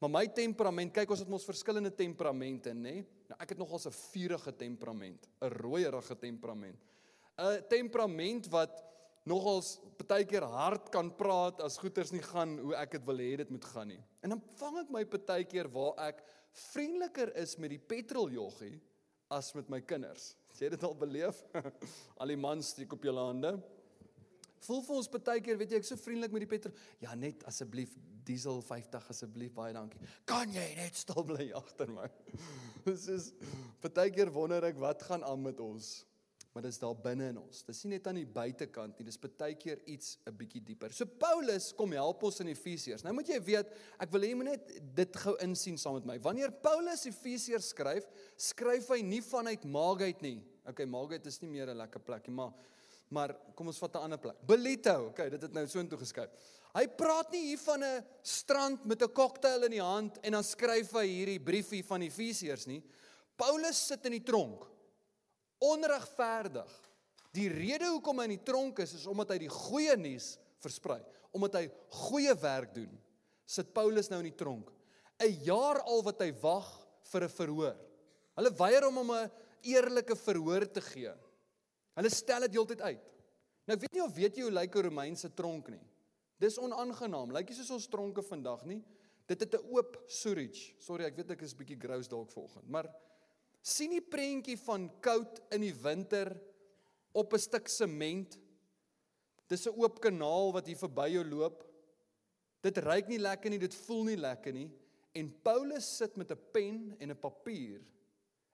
Maar 0.03 0.11
my 0.11 0.25
temperament, 0.35 0.91
kyk 0.91 1.13
ons 1.15 1.21
het 1.23 1.29
mos 1.31 1.45
verskillende 1.47 1.93
temperamente, 1.95 2.73
nê? 2.75 2.97
Nou 3.29 3.37
ek 3.39 3.53
het 3.53 3.59
nogal 3.61 3.79
'n 3.79 3.95
vuurige 4.11 4.51
temperament, 4.51 5.29
'n 5.39 5.49
rooierige 5.63 6.15
temperament. 6.19 6.79
'n 7.39 7.63
Temperament 7.69 8.49
wat 8.49 8.83
nogals 9.29 9.77
baie 10.03 10.25
keer 10.27 10.43
hard 10.51 10.89
kan 10.91 11.09
praat 11.15 11.61
as 11.63 11.77
goeters 11.79 12.11
nie 12.11 12.23
gaan 12.25 12.57
hoe 12.59 12.73
ek 12.75 12.97
dit 12.97 13.05
wil 13.07 13.21
hê 13.23 13.35
dit 13.43 13.51
moet 13.55 13.67
gaan 13.71 13.87
nie. 13.93 14.01
En 14.23 14.35
dan 14.35 14.41
vang 14.59 14.81
ek 14.83 14.89
my 14.91 15.03
baie 15.13 15.45
keer 15.47 15.69
waar 15.71 15.95
ek 16.09 16.23
vriendeliker 16.73 17.31
is 17.41 17.55
met 17.57 17.73
die 17.73 17.79
petroljoggie 17.79 18.75
as 19.33 19.53
met 19.57 19.69
my 19.71 19.79
kinders. 19.81 20.33
Het 20.53 20.65
jy 20.65 20.73
dit 20.75 20.83
al 20.85 20.97
beleef? 20.97 21.39
al 22.21 22.33
die 22.33 22.39
mans 22.39 22.73
steek 22.75 22.93
op 22.93 23.05
julle 23.07 23.23
hande. 23.31 23.55
Voel 24.63 24.83
vir 24.85 24.99
ons 24.99 25.09
baie 25.11 25.41
keer, 25.43 25.57
weet 25.59 25.73
jy, 25.73 25.79
ek 25.81 25.87
so 25.87 25.99
vriendelik 25.99 26.35
met 26.35 26.45
die 26.45 26.51
petrol. 26.53 26.75
Ja, 27.03 27.15
net 27.19 27.43
asseblief 27.49 27.95
diesel 28.23 28.61
50 28.63 29.09
asseblief, 29.11 29.51
baie 29.55 29.73
dankie. 29.75 29.99
Kan 30.29 30.53
jy 30.55 30.67
net 30.77 30.99
stil 30.99 31.25
bly 31.27 31.49
agter 31.61 31.91
my? 31.91 32.07
Dis 32.85 33.09
is 33.11 33.31
baie 33.83 34.11
keer 34.13 34.31
wonder 34.31 34.63
ek 34.69 34.79
wat 34.79 35.03
gaan 35.09 35.25
aan 35.27 35.43
met 35.43 35.59
ons. 35.63 35.97
Maar 36.53 36.67
dis 36.67 36.77
daar 36.77 36.93
binne 37.01 37.31
in 37.31 37.37
ons. 37.41 37.63
Dis 37.65 37.79
nie 37.83 37.95
net 37.95 38.07
aan 38.07 38.19
die 38.19 38.29
buitekant 38.29 38.99
nie, 38.99 39.07
dis 39.07 39.17
baie 39.17 39.55
keer 39.57 39.79
iets 39.89 40.19
'n 40.27 40.35
bietjie 40.37 40.61
dieper. 40.61 40.93
So 40.93 41.05
Paulus 41.05 41.73
kom 41.73 41.91
help 41.91 42.23
ons 42.23 42.39
in 42.39 42.47
Efesiërs. 42.47 43.03
Nou 43.03 43.13
moet 43.13 43.27
jy 43.27 43.39
weet, 43.41 43.71
ek 43.99 44.11
wil 44.11 44.21
hê 44.21 44.29
jy 44.29 44.35
moet 44.35 44.45
net 44.45 44.95
dit 44.95 45.15
gou 45.15 45.35
insien 45.41 45.77
saam 45.77 45.95
met 45.95 46.05
my. 46.05 46.19
Wanneer 46.19 46.51
Paulus 46.51 47.05
Efesiërs 47.05 47.69
skryf, 47.69 48.05
skryf 48.37 48.87
hy 48.89 49.01
nie 49.01 49.21
vanuit 49.21 49.63
Maagheid 49.63 50.21
nie. 50.21 50.43
Okay, 50.65 50.85
Maagheid 50.85 51.25
is 51.25 51.41
nie 51.41 51.49
meer 51.49 51.69
'n 51.69 51.77
lekker 51.77 51.99
plek 51.99 52.27
nie, 52.27 52.35
maar 52.35 52.53
Maar 53.13 53.35
kom 53.53 53.67
ons 53.69 53.77
vat 53.77 53.95
'n 53.95 54.05
ander 54.07 54.17
plek. 54.17 54.37
Belito, 54.45 55.07
okay, 55.07 55.29
dit 55.29 55.41
het 55.41 55.53
nou 55.53 55.67
so 55.67 55.79
intoe 55.79 55.99
geskryf. 55.99 56.29
Hy 56.73 56.87
praat 56.87 57.31
nie 57.31 57.43
hier 57.49 57.59
van 57.59 57.83
'n 57.83 58.05
strand 58.23 58.85
met 58.85 59.01
'n 59.01 59.13
koktail 59.13 59.63
in 59.63 59.71
die 59.71 59.81
hand 59.81 60.17
en 60.23 60.31
dan 60.31 60.43
skryf 60.43 60.91
hy 60.91 61.05
hierdie 61.05 61.39
briefie 61.39 61.83
van 61.83 62.01
Efesiërs 62.01 62.65
nie. 62.67 62.81
Paulus 63.35 63.87
sit 63.87 64.05
in 64.05 64.11
die 64.11 64.23
tronk. 64.23 64.72
Onregverdig. 65.63 66.71
Die 67.33 67.47
rede 67.49 67.89
hoekom 67.89 68.19
hy 68.19 68.27
in 68.29 68.35
die 68.35 68.45
tronk 68.45 68.79
is 68.83 68.93
is 68.99 69.07
omdat 69.09 69.33
hy 69.33 69.39
die 69.45 69.51
goeie 69.51 69.95
nuus 69.97 70.35
versprei, 70.63 70.99
omdat 71.33 71.57
hy 71.57 71.63
goeie 72.05 72.33
werk 72.41 72.75
doen. 72.75 72.91
Sit 73.49 73.73
Paulus 73.75 74.09
nou 74.11 74.19
in 74.21 74.29
die 74.29 74.37
tronk. 74.37 74.69
'n 75.19 75.39
Jaar 75.45 75.81
al 75.81 76.03
wat 76.03 76.21
hy 76.21 76.31
wag 76.41 76.67
vir 77.11 77.23
'n 77.23 77.35
verhoor. 77.37 77.77
Hulle 78.37 78.51
weier 78.59 78.87
om 78.87 78.97
hom 78.97 79.11
'n 79.11 79.31
eerlike 79.63 80.15
verhoor 80.15 80.65
te 80.65 80.81
gee. 80.81 81.13
Hulle 81.95 82.09
stel 82.09 82.41
dit 82.41 82.55
heeltyd 82.57 82.81
uit. 82.81 83.03
Nou 83.67 83.75
ek 83.77 83.81
weet 83.81 83.93
nie 83.93 84.03
of 84.03 84.15
weet 84.15 84.37
jy 84.37 84.43
hoe 84.43 84.51
lyk 84.51 84.75
'n 84.75 84.83
Romeinse 84.89 85.29
tronk 85.33 85.69
nie. 85.69 85.83
Dis 86.39 86.57
onaangenaam. 86.57 87.31
Lyk 87.31 87.49
nie 87.49 87.55
soos 87.55 87.71
ons 87.71 87.87
tronke 87.87 88.21
vandag 88.21 88.65
nie. 88.65 88.83
Dit 89.27 89.39
het 89.39 89.53
'n 89.55 89.65
oop 89.71 90.03
storage. 90.07 90.73
Sorry, 90.79 91.05
ek 91.05 91.15
weet 91.15 91.31
ek 91.31 91.41
is 91.41 91.53
bietjie 91.53 91.79
gross 91.79 92.07
dalk 92.07 92.31
vanoggend, 92.31 92.67
maar 92.67 92.89
sien 93.63 93.95
die 93.95 94.03
prentjie 94.03 94.57
van 94.59 94.89
koud 95.03 95.39
in 95.55 95.63
die 95.63 95.75
winter 95.75 96.33
op 97.15 97.33
'n 97.33 97.39
stuk 97.39 97.67
sement. 97.67 98.37
Dis 99.47 99.67
'n 99.67 99.79
oop 99.79 99.99
kanaal 99.99 100.51
wat 100.53 100.67
hier 100.67 100.77
verby 100.77 101.07
jou 101.13 101.23
loop. 101.23 101.63
Dit 102.61 102.77
ruik 102.77 103.07
nie 103.07 103.19
lekker 103.19 103.49
nie, 103.49 103.59
dit 103.59 103.75
voel 103.75 104.03
nie 104.03 104.17
lekker 104.17 104.53
nie. 104.53 104.71
En 105.15 105.41
Paulus 105.43 105.97
sit 105.97 106.15
met 106.17 106.31
'n 106.31 106.39
pen 106.51 106.95
en 106.99 107.11
'n 107.11 107.19
papier 107.19 107.81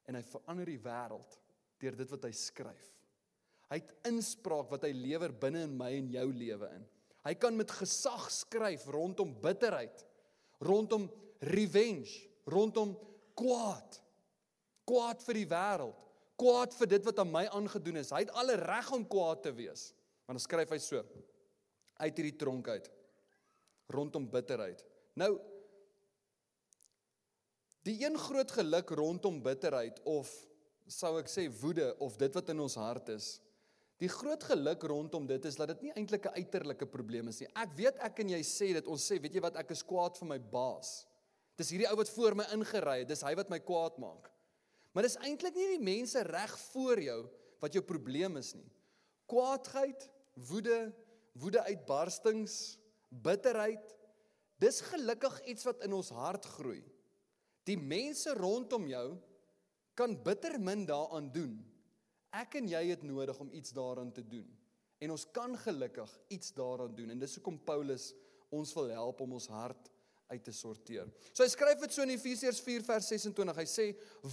en 0.05 0.15
hy 0.15 0.21
verander 0.21 0.65
die 0.65 0.81
wêreld 0.81 1.39
deur 1.79 1.95
dit 1.95 2.09
wat 2.09 2.23
hy 2.23 2.31
skryf. 2.31 2.95
Hy 3.69 3.75
het 3.75 3.93
inspraak 4.09 4.69
wat 4.69 4.83
hy 4.83 4.91
lewer 4.91 5.31
binne 5.31 5.63
in 5.63 5.77
my 5.77 5.91
en 5.93 6.09
jou 6.09 6.33
lewe 6.33 6.69
in. 6.75 6.85
Hy 7.23 7.33
kan 7.35 7.55
met 7.55 7.71
gesag 7.71 8.31
skryf 8.31 8.87
rondom 8.87 9.35
bitterheid, 9.41 10.05
rondom 10.59 11.11
revenge, 11.39 12.29
rondom 12.49 12.97
kwaad. 13.37 14.01
Kwaad 14.89 15.21
vir 15.25 15.37
die 15.37 15.49
wêreld, 15.49 16.05
kwaad 16.39 16.73
vir 16.73 16.89
dit 16.95 17.05
wat 17.05 17.21
aan 17.21 17.31
my 17.31 17.45
aangedoen 17.53 18.01
is. 18.01 18.13
Hy 18.15 18.23
het 18.25 18.33
alle 18.41 18.55
reg 18.61 18.89
om 18.95 19.05
kwaad 19.05 19.43
te 19.45 19.53
wees. 19.53 19.89
Want 20.25 20.39
dan 20.39 20.45
skryf 20.45 20.73
hy 20.73 20.79
so 20.81 21.03
uit 21.99 22.19
hierdie 22.21 22.37
tronk 22.39 22.69
uit 22.71 22.87
rondom 23.91 24.27
bitterheid. 24.29 24.83
Nou 25.19 25.33
die 27.87 27.97
een 28.03 28.17
groot 28.21 28.51
geluk 28.53 28.91
rondom 28.97 29.39
bitterheid 29.43 29.97
of 30.07 30.29
sou 30.89 31.15
ek 31.19 31.29
sê 31.31 31.47
woede 31.61 31.91
of 32.03 32.17
dit 32.21 32.35
wat 32.37 32.51
in 32.53 32.61
ons 32.61 32.77
hart 32.77 33.09
is 33.13 33.37
Die 33.99 34.07
groot 34.07 34.43
geluk 34.47 34.83
rondom 34.87 35.25
dit 35.27 35.43
is 35.45 35.57
dat 35.59 35.73
dit 35.73 35.81
nie 35.87 35.93
eintlik 35.99 36.25
'n 36.25 36.39
uiterlike 36.39 36.85
probleem 36.87 37.27
is 37.27 37.41
nie. 37.41 37.49
Ek 37.55 37.71
weet 37.75 37.97
ek 37.99 38.19
en 38.19 38.29
jy 38.29 38.39
sê 38.47 38.73
dit, 38.73 38.87
ons 38.87 39.11
sê, 39.11 39.19
weet 39.19 39.33
jy 39.33 39.41
wat, 39.41 39.57
ek 39.57 39.71
is 39.71 39.83
kwaad 39.83 40.17
vir 40.17 40.27
my 40.27 40.39
baas. 40.39 41.05
Dis 41.57 41.69
hierdie 41.69 41.89
ou 41.89 41.97
wat 41.97 42.09
voor 42.09 42.35
my 42.35 42.45
ingery 42.53 42.99
het, 42.99 43.07
dis 43.07 43.21
hy 43.21 43.35
wat 43.35 43.49
my 43.49 43.59
kwaad 43.59 43.97
maak. 43.99 44.31
Maar 44.93 45.05
dis 45.05 45.19
eintlik 45.21 45.55
nie 45.57 45.69
die 45.75 45.85
mense 45.85 46.23
reg 46.25 46.55
voor 46.71 47.01
jou 47.03 47.19
wat 47.61 47.75
jou 47.75 47.83
probleem 47.85 48.39
is 48.39 48.53
nie. 48.57 48.67
Kwaadheid, 49.29 50.07
woede, 50.49 50.77
woedeuitbarstings, 51.39 52.79
bitterheid, 53.09 53.95
dis 54.59 54.81
gelukkig 54.89 55.41
iets 55.53 55.67
wat 55.67 55.83
in 55.85 55.93
ons 55.95 56.09
hart 56.15 56.47
groei. 56.57 56.81
Die 57.69 57.77
mense 57.77 58.33
rondom 58.39 58.87
jou 58.89 59.07
kan 59.99 60.15
bitter 60.23 60.57
min 60.63 60.87
daaraan 60.89 61.27
doen 61.33 61.59
Ek 62.35 62.59
en 62.59 62.67
jy 62.69 62.81
het 62.91 63.03
nodig 63.03 63.37
om 63.41 63.49
iets 63.57 63.73
daaraan 63.73 64.11
te 64.13 64.21
doen. 64.21 64.45
En 65.01 65.11
ons 65.15 65.25
kan 65.33 65.55
gelukkig 65.57 66.11
iets 66.27 66.53
daaraan 66.53 66.93
doen 66.95 67.09
en 67.09 67.21
dis 67.21 67.35
hoekom 67.39 67.57
Paulus 67.65 68.11
ons 68.53 68.73
wil 68.77 68.91
help 68.93 69.21
om 69.25 69.33
ons 69.37 69.47
hart 69.49 69.89
uit 70.29 70.43
te 70.45 70.53
sorteer. 70.53 71.09
So 71.33 71.43
hy 71.43 71.49
skryf 71.51 71.79
dit 71.81 71.95
so 71.95 72.05
in 72.05 72.13
Efesiërs 72.13 72.61
4 72.65 72.85
vers 72.87 73.07
26. 73.11 73.57
Hy 73.57 73.67
sê 73.69 73.87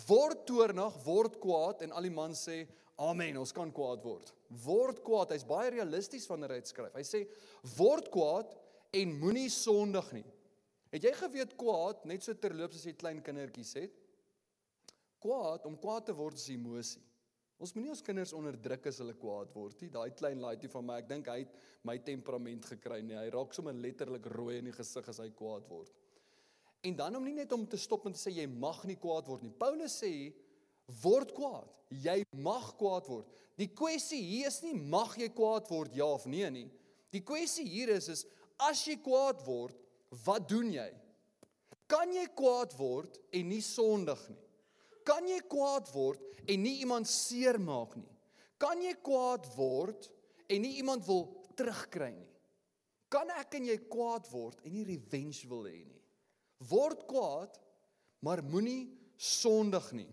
word 0.06 0.44
toornig, 0.48 0.98
word 1.06 1.38
kwaad 1.42 1.86
en 1.86 1.94
al 1.96 2.08
die 2.08 2.14
man 2.14 2.36
sê 2.36 2.64
Amen, 2.96 3.36
ons 3.36 3.52
kan 3.52 3.68
kwaad 3.76 4.00
word. 4.06 4.30
Word 4.64 5.02
kwaad. 5.04 5.34
Hy's 5.34 5.44
baie 5.44 5.68
realisties 5.74 6.24
wanneer 6.30 6.54
hy 6.54 6.62
dit 6.62 6.70
skryf. 6.72 6.94
Hy 6.96 7.04
sê 7.04 7.26
word 7.76 8.08
kwaad 8.14 8.54
en 8.96 9.12
moenie 9.20 9.50
sondig 9.52 10.08
nie. 10.16 10.24
Het 10.94 11.04
jy 11.04 11.12
geweet 11.18 11.52
kwaad 11.60 12.06
net 12.08 12.24
so 12.24 12.32
terloops 12.40 12.78
as 12.80 12.86
jy 12.88 12.94
klein 12.96 13.20
kindertjies 13.24 13.74
het? 13.76 13.98
Kwaad, 15.20 15.66
om 15.68 15.76
kwaad 15.80 16.08
te 16.08 16.16
word 16.16 16.40
is 16.40 16.48
emosie. 16.54 17.02
Ons 17.56 17.72
moenie 17.72 17.92
ons 17.92 18.02
kinders 18.04 18.34
onderdruk 18.36 18.88
as 18.90 18.98
hulle 19.00 19.14
kwaad 19.16 19.52
word 19.56 19.80
nie. 19.80 19.88
Daai 19.92 20.10
klein 20.16 20.42
laaitjie 20.42 20.68
van 20.72 20.84
my, 20.84 20.98
ek 21.00 21.08
dink 21.08 21.30
hy 21.32 21.38
het 21.40 21.54
my 21.88 21.96
temperament 22.04 22.66
gekry 22.68 23.00
nie. 23.04 23.16
Hy 23.16 23.30
raak 23.32 23.56
sommer 23.56 23.76
letterlik 23.80 24.28
rooi 24.34 24.58
in 24.58 24.68
die 24.68 24.76
gesig 24.76 25.08
as 25.08 25.22
hy 25.24 25.30
kwaad 25.36 25.64
word. 25.70 25.94
En 26.84 26.98
dan 26.98 27.16
om 27.16 27.24
nie 27.24 27.34
net 27.38 27.52
om 27.56 27.64
te 27.66 27.80
stop 27.80 28.04
en 28.06 28.14
te 28.14 28.20
sê 28.20 28.34
jy 28.36 28.44
mag 28.50 28.82
nie 28.88 28.98
kwaad 29.00 29.28
word 29.30 29.46
nie. 29.46 29.54
Paulus 29.56 29.96
sê 30.02 30.12
word 31.02 31.32
kwaad. 31.36 31.72
Jy 32.04 32.20
mag 32.44 32.74
kwaad 32.76 33.08
word. 33.08 33.32
Die 33.56 33.70
kwessie 33.72 34.20
hier 34.20 34.50
is 34.50 34.60
nie 34.62 34.76
mag 34.76 35.16
jy 35.16 35.30
kwaad 35.32 35.70
word 35.72 35.96
ja 35.96 36.06
of 36.12 36.26
nee 36.28 36.50
nie. 36.52 36.68
Die 37.14 37.24
kwessie 37.24 37.64
hier 37.64 37.94
is 37.96 38.10
is 38.12 38.26
as 38.60 38.84
jy 38.84 38.98
kwaad 39.04 39.40
word, 39.46 39.76
wat 40.26 40.44
doen 40.48 40.68
jy? 40.74 40.90
Kan 41.88 42.12
jy 42.12 42.26
kwaad 42.36 42.74
word 42.76 43.16
en 43.32 43.48
nie 43.48 43.62
sondig 43.64 44.20
nie? 44.28 44.45
Kan 45.06 45.28
jy 45.30 45.38
kwaad 45.46 45.90
word 45.94 46.22
en 46.50 46.62
nie 46.64 46.80
iemand 46.82 47.06
seermaak 47.06 47.94
nie? 47.98 48.12
Kan 48.58 48.80
jy 48.82 48.96
kwaad 49.04 49.46
word 49.54 50.08
en 50.50 50.64
nie 50.64 50.78
iemand 50.80 51.06
wil 51.06 51.28
terugkry 51.58 52.10
nie? 52.16 52.32
Kan 53.12 53.30
ek 53.36 53.54
en 53.58 53.68
jy 53.70 53.76
kwaad 53.86 54.26
word 54.32 54.64
en 54.66 54.74
nie 54.74 54.86
revenge 54.88 55.46
wil 55.50 55.68
hê 55.68 55.78
nie? 55.84 56.02
Word 56.66 57.04
kwaad, 57.06 57.54
maar 58.24 58.42
moenie 58.42 58.88
sondig 59.20 59.92
nie. 59.94 60.10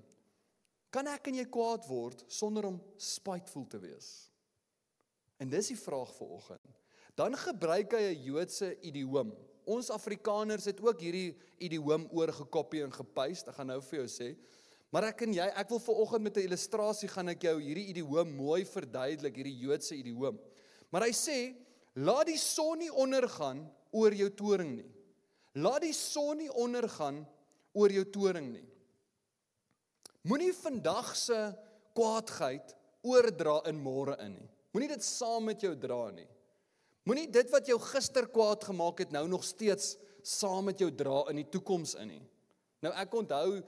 Kan 0.93 1.09
ek 1.09 1.31
en 1.31 1.39
jy 1.39 1.47
kwaad 1.49 1.87
word 1.89 2.21
sonder 2.29 2.67
om 2.69 2.77
spiteful 3.01 3.65
te 3.65 3.79
wees? 3.81 4.11
En 5.41 5.49
dis 5.49 5.71
die 5.73 5.79
vraag 5.79 6.11
vir 6.19 6.35
oggend. 6.37 6.81
Dan 7.17 7.33
gebruik 7.37 7.93
hy 7.93 8.03
'n 8.13 8.23
Joodse 8.25 8.77
idioom. 8.81 9.33
Ons 9.65 9.89
Afrikaners 9.89 10.65
het 10.65 10.81
ook 10.81 10.99
hierdie 10.99 11.37
idioom 11.57 12.07
oorgekopie 12.11 12.83
en 12.83 12.91
gepaste. 12.91 13.49
Ek 13.49 13.55
gaan 13.55 13.67
nou 13.67 13.81
vir 13.81 13.99
jou 13.99 14.07
sê. 14.07 14.35
Maar 14.93 15.09
ek 15.09 15.23
en 15.25 15.33
jy, 15.33 15.45
ek 15.57 15.71
wil 15.73 15.81
vir 15.81 16.01
oggend 16.03 16.23
met 16.27 16.35
'n 16.37 16.45
illustrasie 16.45 17.09
gaan 17.09 17.29
ek 17.29 17.43
jou 17.49 17.57
hierdie 17.59 17.89
idioom 17.89 18.35
mooi 18.37 18.63
verduidelik, 18.63 19.35
hierdie 19.35 19.59
Joodse 19.65 19.95
idioom. 19.97 20.37
Maar 20.91 21.07
hy 21.07 21.13
sê, 21.17 21.55
laat 21.95 22.27
die 22.27 22.37
son 22.37 22.77
nie 22.77 22.91
ondergaan 22.91 23.65
oor 23.91 24.13
jou 24.13 24.29
toring 24.29 24.75
nie. 24.77 24.91
Laat 25.55 25.81
die 25.81 25.93
son 25.93 26.37
nie 26.37 26.49
ondergaan 26.49 27.25
oor 27.73 27.89
jou 27.89 28.05
toring 28.05 28.53
nie. 28.53 28.65
Moenie 30.23 30.53
vandag 30.53 31.15
se 31.15 31.57
kwaadheid 31.97 32.75
oordra 33.03 33.61
in 33.69 33.81
môre 33.81 34.15
in 34.23 34.37
nie. 34.37 34.49
Moenie 34.73 34.89
dit 34.93 35.03
saam 35.03 35.45
met 35.45 35.61
jou 35.61 35.75
dra 35.75 36.11
nie. 36.11 36.27
Moenie 37.05 37.27
dit 37.31 37.49
wat 37.51 37.67
jou 37.67 37.79
gister 37.79 38.27
kwaad 38.27 38.63
gemaak 38.63 38.99
het 38.99 39.11
nou 39.11 39.27
nog 39.27 39.43
steeds 39.43 39.97
saam 40.23 40.65
met 40.65 40.79
jou 40.79 40.89
dra 40.91 41.25
in 41.29 41.41
die 41.41 41.49
toekoms 41.49 41.95
in 41.99 42.07
nie. 42.07 42.23
Nou 42.81 42.93
ek 42.93 43.13
onthou 43.13 43.61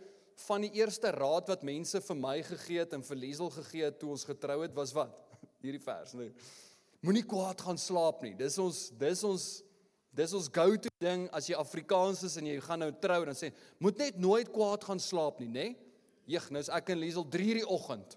van 0.45 0.65
die 0.65 0.73
eerste 0.81 1.11
raad 1.15 1.47
wat 1.51 1.63
mense 1.63 2.01
vir 2.03 2.17
my 2.19 2.35
gegee 2.43 2.81
het 2.83 2.95
en 2.97 3.03
vir 3.07 3.19
Liesel 3.21 3.51
gegee 3.55 3.87
het 3.87 3.99
toe 4.01 4.11
ons 4.15 4.25
getrou 4.27 4.61
het 4.63 4.75
was 4.75 4.91
wat? 4.95 5.15
Hierdie 5.63 5.83
vers, 5.83 6.13
nee. 6.19 6.33
Moenie 7.05 7.25
kwaad 7.27 7.61
gaan 7.61 7.79
slaap 7.79 8.23
nie. 8.25 8.33
Dis 8.37 8.57
ons 8.61 8.89
dis 8.99 9.23
ons 9.27 9.47
dis 10.15 10.33
ons 10.35 10.51
go-to 10.57 10.91
ding 11.03 11.25
as 11.35 11.49
jy 11.49 11.57
Afrikaans 11.59 12.23
is 12.27 12.37
en 12.39 12.47
jy 12.47 12.59
gaan 12.63 12.79
nou 12.85 12.91
trou 13.03 13.17
dan 13.27 13.35
sê 13.35 13.49
moet 13.83 13.97
net 13.99 14.19
nooit 14.21 14.47
kwaad 14.51 14.85
gaan 14.87 15.01
slaap 15.01 15.41
nie, 15.43 15.49
nê? 15.51 15.65
Nee? 15.71 15.81
Jeg, 16.25 16.47
nou 16.49 16.61
is 16.63 16.71
ek 16.73 16.87
en 16.89 17.01
Liesel 17.03 17.25
3 17.29 17.49
uur 17.51 17.59
die 17.59 17.67
oggend 17.69 18.15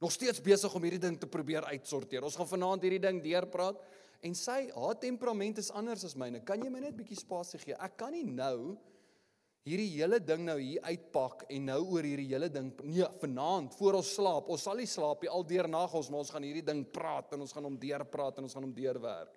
nog 0.00 0.12
steeds 0.14 0.40
besig 0.40 0.74
om 0.74 0.84
hierdie 0.86 1.02
ding 1.02 1.16
te 1.20 1.28
probeer 1.28 1.66
uitsorteer. 1.68 2.24
Ons 2.24 2.38
gaan 2.38 2.48
vanaand 2.48 2.84
hierdie 2.86 3.02
ding 3.02 3.18
deurpraat 3.20 3.82
en 4.24 4.36
sy 4.36 4.62
haar 4.72 4.96
temperament 5.00 5.60
is 5.60 5.68
anders 5.76 6.06
as 6.08 6.16
myne. 6.16 6.40
Kan 6.46 6.62
jy 6.64 6.70
my 6.72 6.80
net 6.86 6.96
bietjie 6.96 7.18
spasie 7.20 7.60
gee? 7.60 7.76
Ek 7.76 7.98
kan 8.00 8.14
nie 8.14 8.24
nou 8.24 8.78
hierdie 9.68 9.90
hele 9.92 10.20
ding 10.24 10.46
nou 10.46 10.56
hier 10.56 10.80
uitpak 10.88 11.44
en 11.52 11.66
nou 11.68 11.80
oor 11.92 12.06
hierdie 12.06 12.30
hele 12.30 12.48
ding 12.52 12.70
nee, 12.88 13.06
vanaand 13.20 13.74
voor 13.76 13.98
ons 14.00 14.12
slaap. 14.16 14.48
Ons 14.48 14.64
sal 14.64 14.80
nie 14.80 14.88
slaap 14.88 15.24
nie 15.24 15.32
al 15.32 15.44
deur 15.46 15.68
nag 15.68 15.94
ons, 15.96 16.08
maar 16.10 16.24
ons 16.24 16.32
gaan 16.32 16.46
hierdie 16.46 16.64
ding 16.64 16.80
praat 16.94 17.34
en 17.36 17.44
ons 17.44 17.52
gaan 17.56 17.68
hom 17.68 17.76
deurpraat 17.80 18.40
en 18.40 18.48
ons 18.48 18.56
gaan 18.56 18.66
hom 18.66 18.74
deurwerk. 18.76 19.36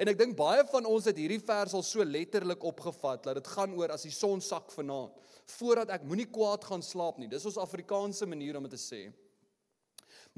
En 0.00 0.08
ek 0.08 0.20
dink 0.20 0.36
baie 0.36 0.62
van 0.70 0.86
ons 0.88 1.08
het 1.08 1.18
hierdie 1.18 1.40
vers 1.42 1.74
al 1.76 1.84
so 1.84 2.04
letterlik 2.04 2.64
opgevat 2.68 3.24
dat 3.26 3.40
dit 3.40 3.50
gaan 3.54 3.74
oor 3.76 3.92
as 3.96 4.06
die 4.06 4.14
son 4.14 4.40
sak 4.44 4.70
vanaand 4.72 5.18
voordat 5.56 5.90
ek 5.96 6.04
moenie 6.06 6.28
kwaad 6.30 6.64
gaan 6.64 6.84
slaap 6.84 7.18
nie. 7.18 7.28
Dis 7.28 7.44
ons 7.48 7.58
Afrikaanse 7.60 8.28
manier 8.30 8.56
om 8.56 8.68
dit 8.68 8.76
te 8.76 8.80
sê. 8.80 9.02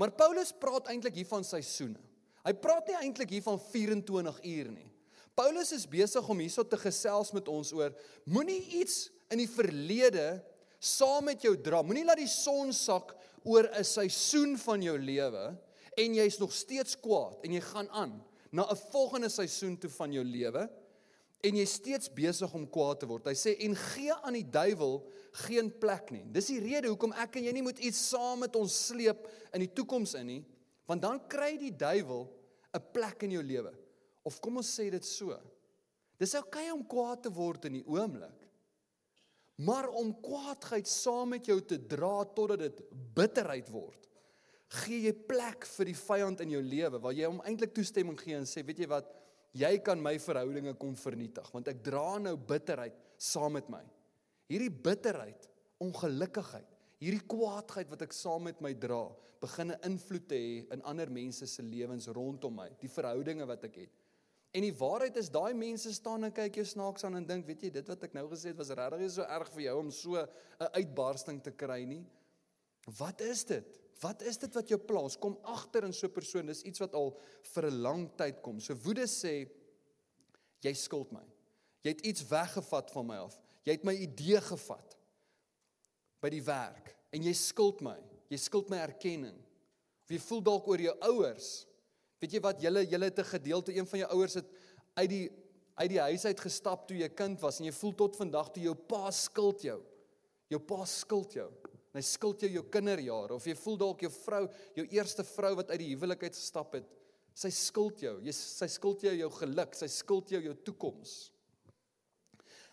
Maar 0.01 0.15
Paulus 0.17 0.51
praat 0.59 0.89
eintlik 0.91 1.21
hier 1.21 1.29
van 1.29 1.45
seisoene. 1.47 2.01
Hy 2.45 2.53
praat 2.61 2.89
nie 2.91 2.97
eintlik 2.99 3.31
hier 3.37 3.45
van 3.45 3.61
24 3.61 4.41
uur 4.43 4.71
nie. 4.73 4.89
Paulus 5.35 5.73
is 5.75 5.87
besig 5.91 6.27
om 6.31 6.41
hierso 6.43 6.63
te 6.67 6.79
gesels 6.79 7.33
met 7.35 7.49
ons 7.51 7.73
oor 7.75 7.95
moenie 8.31 8.61
iets 8.81 9.09
in 9.35 9.43
die 9.43 9.51
verlede 9.51 10.39
saam 10.79 11.29
met 11.31 11.43
jou 11.45 11.55
dra. 11.59 11.83
Moenie 11.83 12.07
laat 12.07 12.23
die 12.23 12.31
son 12.31 12.73
sak 12.73 13.15
oor 13.45 13.69
'n 13.69 13.85
seisoen 13.85 14.57
van 14.59 14.83
jou 14.83 14.97
lewe 14.99 15.57
en 15.97 16.15
jy's 16.15 16.39
nog 16.39 16.53
steeds 16.53 16.97
kwaad 16.97 17.45
en 17.45 17.53
jy 17.53 17.61
gaan 17.61 17.89
aan 17.91 18.23
na 18.51 18.65
'n 18.71 18.77
volgende 18.91 19.29
seisoen 19.29 19.77
toe 19.79 19.91
van 19.91 20.13
jou 20.13 20.25
lewe 20.25 20.69
en 21.45 21.57
jy 21.57 21.65
steeds 21.65 22.09
besig 22.09 22.55
om 22.55 22.69
kwaad 22.71 23.01
te 23.01 23.07
word. 23.07 23.27
Hy 23.27 23.35
sê 23.35 23.57
en 23.67 23.75
gee 23.77 24.13
aan 24.13 24.33
die 24.39 24.51
duiwel 24.51 25.03
geen 25.45 25.71
plek 25.79 26.11
nie. 26.11 26.25
Dis 26.33 26.47
die 26.47 26.61
rede 26.61 26.89
hoekom 26.89 27.13
ek 27.13 27.37
en 27.37 27.45
jy 27.45 27.53
nie 27.53 27.63
moet 27.63 27.79
iets 27.79 28.09
saam 28.11 28.41
met 28.41 28.57
ons 28.57 28.87
sleep 28.87 29.29
in 29.53 29.61
die 29.61 29.73
toekoms 29.73 30.15
in 30.15 30.27
nie, 30.27 30.45
want 30.87 31.03
dan 31.03 31.21
kry 31.29 31.57
die 31.59 31.73
duiwel 31.73 32.31
'n 32.75 32.83
plek 32.93 33.23
in 33.23 33.31
jou 33.31 33.43
lewe. 33.43 33.75
Of 34.25 34.41
kom 34.41 34.57
ons 34.57 34.81
sê 34.81 34.91
dit 34.91 35.05
so. 35.05 35.37
Dis 36.19 36.35
oukei 36.35 36.71
okay 36.71 36.73
om 36.73 36.87
kwaad 36.87 37.23
te 37.23 37.31
word 37.31 37.65
in 37.65 37.73
die 37.73 37.87
oomblik. 37.87 38.44
Maar 39.63 39.89
om 39.95 40.11
kwaadheid 40.19 40.89
saam 40.91 41.35
met 41.37 41.47
jou 41.47 41.61
te 41.63 41.79
dra 41.79 42.25
totdat 42.35 42.65
dit 42.65 42.81
bitterheid 43.15 43.69
word, 43.71 44.09
gee 44.83 45.05
jy 45.05 45.13
plek 45.29 45.67
vir 45.77 45.91
die 45.91 45.99
vyand 45.99 46.41
in 46.43 46.57
jou 46.57 46.63
lewe 46.65 46.99
waar 46.99 47.15
jy 47.15 47.29
hom 47.29 47.43
eintlik 47.47 47.75
toestemming 47.77 48.19
gee 48.19 48.35
en 48.35 48.49
sê, 48.49 48.65
weet 48.67 48.83
jy 48.83 48.89
wat, 48.91 49.13
jy 49.55 49.77
kan 49.87 50.01
my 50.03 50.17
verhoudinge 50.19 50.75
kom 50.81 50.97
vernietig 50.99 51.47
want 51.55 51.69
ek 51.71 51.85
dra 51.87 52.17
nou 52.19 52.35
bitterheid 52.35 52.97
saam 53.21 53.55
met 53.55 53.69
my. 53.71 53.83
Hierdie 54.51 54.73
bitterheid, 54.73 55.47
ongelukkigheid, 55.83 56.67
hierdie 56.99 57.23
kwaadheid 57.31 57.93
wat 57.93 58.03
ek 58.09 58.17
saam 58.17 58.49
met 58.49 58.59
my 58.65 58.75
dra, 58.75 59.07
begin 59.45 59.71
'n 59.71 59.85
invloed 59.87 60.27
te 60.29 60.35
hê 60.35 60.73
in 60.73 60.83
ander 60.83 61.11
mense 61.11 61.47
se 61.47 61.63
lewens 61.63 62.09
rondom 62.09 62.55
my, 62.57 62.71
die 62.81 62.89
verhoudinge 62.89 63.47
wat 63.47 63.65
ek 63.65 63.77
het. 63.77 63.93
En 64.55 64.63
die 64.63 64.75
waarheid 64.79 65.17
is 65.19 65.33
daai 65.35 65.55
mense 65.59 65.91
staan 65.93 66.29
en 66.29 66.33
kyk 66.35 66.61
jou 66.61 66.65
snaaks 66.67 67.05
aan 67.05 67.19
en 67.19 67.25
dink, 67.27 67.47
weet 67.49 67.65
jy, 67.67 67.71
dit 67.75 67.89
wat 67.91 68.05
ek 68.07 68.13
nou 68.15 68.29
gesê 68.31 68.53
het 68.53 68.61
was 68.61 68.71
regtig 68.71 69.09
so 69.11 69.27
erg 69.27 69.49
vir 69.51 69.65
jou 69.65 69.79
om 69.81 69.91
so 69.91 70.15
'n 70.15 70.71
uitbarsting 70.79 71.43
te 71.43 71.51
kry 71.51 71.83
nie. 71.85 72.05
Wat 72.99 73.21
is 73.21 73.45
dit? 73.45 73.81
Wat 74.01 74.23
is 74.23 74.39
dit 74.39 74.55
wat 74.55 74.69
jou 74.69 74.79
plaas? 74.79 75.17
Kom 75.17 75.39
agter 75.43 75.85
in 75.85 75.93
so 75.93 76.07
'n 76.07 76.13
persoon. 76.13 76.47
Dis 76.47 76.63
iets 76.63 76.79
wat 76.79 76.95
al 76.95 77.19
vir 77.43 77.67
'n 77.67 77.83
lang 77.83 78.17
tyd 78.17 78.43
kom. 78.43 78.61
So 78.61 78.75
woede 78.75 79.07
sê 79.07 79.51
jy 80.61 80.75
skuld 80.75 81.13
my. 81.13 81.25
Jy 81.83 81.91
het 81.91 82.07
iets 82.07 82.29
weggevat 82.29 82.91
van 82.91 83.07
my 83.07 83.17
af. 83.17 83.41
Jy 83.65 83.73
het 83.73 83.85
my 83.85 83.95
idee 83.95 84.41
gevat 84.41 84.97
by 86.21 86.31
die 86.31 86.43
werk 86.43 86.97
en 87.13 87.23
jy 87.23 87.33
skuld 87.33 87.81
my. 87.81 87.99
Jy 88.31 88.37
skuld 88.37 88.71
my 88.71 88.77
erkenning. 88.77 89.37
Of 90.05 90.11
jy 90.11 90.19
voel 90.19 90.43
dalk 90.43 90.67
oor 90.69 90.81
jou 90.81 90.95
ouers. 91.01 91.67
Weet 92.25 92.39
jy 92.39 92.41
wat? 92.41 92.63
Julle 92.65 92.87
julle 92.89 93.11
het 93.11 93.19
'n 93.21 93.33
gedeelte 93.37 93.75
een 93.77 93.87
van 93.87 93.99
jou 93.99 94.11
ouers 94.17 94.35
het 94.41 94.49
uit 94.97 95.11
die 95.11 95.27
uit 95.75 95.91
die 95.91 96.01
huis 96.01 96.25
uit 96.25 96.41
gestap 96.41 96.87
toe 96.89 96.97
jy 96.97 97.09
kind 97.09 97.41
was 97.41 97.59
en 97.59 97.67
jy 97.67 97.73
voel 97.73 97.95
tot 97.95 98.17
vandag 98.17 98.53
toe 98.55 98.63
jou 98.63 98.75
pa 98.75 99.11
skuld 99.11 99.63
jou. 99.63 99.81
Jou 100.49 100.61
pa 100.61 100.85
skuld 100.85 101.33
jou. 101.33 101.49
En 101.93 101.99
hy 101.99 102.03
skuld 102.03 102.41
jou 102.41 102.51
jou 102.51 102.63
kinderjare 102.63 103.35
of 103.35 103.45
jy 103.45 103.55
voel 103.55 103.77
dalk 103.77 104.01
jou 104.01 104.11
vrou, 104.11 104.49
jou 104.75 104.87
eerste 104.87 105.25
vrou 105.25 105.55
wat 105.57 105.71
uit 105.71 105.79
die 105.79 105.91
huwelik 105.97 106.23
uit 106.23 106.37
gestap 106.37 106.73
het, 106.73 106.87
sy 107.35 107.51
skuld 107.51 108.01
jou. 108.01 108.21
Jy 108.23 108.33
sy 108.33 108.67
skuld 108.67 109.03
jou 109.03 109.15
jou 109.15 109.31
geluk, 109.31 109.75
sy 109.75 109.87
skuld 109.87 110.31
jou 110.31 110.41
jou 110.43 110.55
toekoms. 110.55 111.33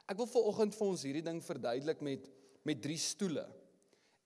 Ek 0.07 0.17
wil 0.17 0.27
vanoggend 0.27 0.75
vir 0.75 0.87
ons 0.87 1.03
hierdie 1.03 1.25
ding 1.25 1.41
verduidelik 1.41 2.01
met 2.01 2.31
met 2.63 2.81
drie 2.81 2.97
stoele. 2.97 3.47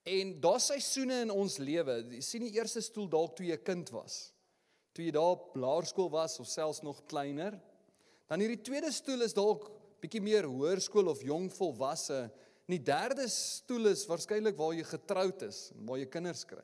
En 0.03 0.39
daar's 0.41 0.65
seisoene 0.65 1.21
in 1.21 1.31
ons 1.31 1.57
lewe. 1.57 2.01
Jy 2.11 2.21
sien 2.21 2.43
die 2.43 2.57
eerste 2.59 2.81
stoel 2.81 3.07
dalk 3.07 3.37
toe 3.37 3.45
jy 3.47 3.57
kind 3.63 3.89
was. 3.95 4.34
Toe 4.95 5.03
jy 5.03 5.11
daar 5.11 5.35
op 5.35 5.55
laerskool 5.59 6.09
was 6.09 6.39
of 6.39 6.47
selfs 6.47 6.81
nog 6.81 7.03
kleiner. 7.11 7.59
Dan 8.31 8.39
hierdie 8.39 8.63
tweede 8.63 8.91
stoel 8.95 9.27
is 9.27 9.35
dalk 9.35 9.67
bietjie 10.01 10.21
meer 10.23 10.47
hoërskool 10.47 11.11
of 11.11 11.23
jong 11.25 11.49
volwasse 11.51 12.31
En 12.65 12.73
die 12.73 12.81
derde 12.81 13.27
stoel 13.29 13.91
is 13.91 14.07
waarskynlik 14.09 14.57
waar 14.57 14.73
jy 14.73 14.85
getroud 14.89 15.43
is 15.45 15.69
en 15.75 15.85
waar 15.85 15.99
jy 16.01 16.07
kinders 16.09 16.45
kry. 16.49 16.63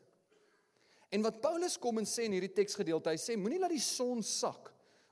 En 1.14 1.22
wat 1.26 1.42
Paulus 1.44 1.76
kom 1.78 2.00
en 2.02 2.08
sê 2.10 2.26
in 2.26 2.34
hierdie 2.34 2.54
teksgedeelte, 2.56 3.12
hy 3.14 3.20
sê 3.22 3.36
moenie 3.38 3.60
laat 3.62 3.76
die 3.76 3.84
son 3.84 4.24
sak 4.26 4.72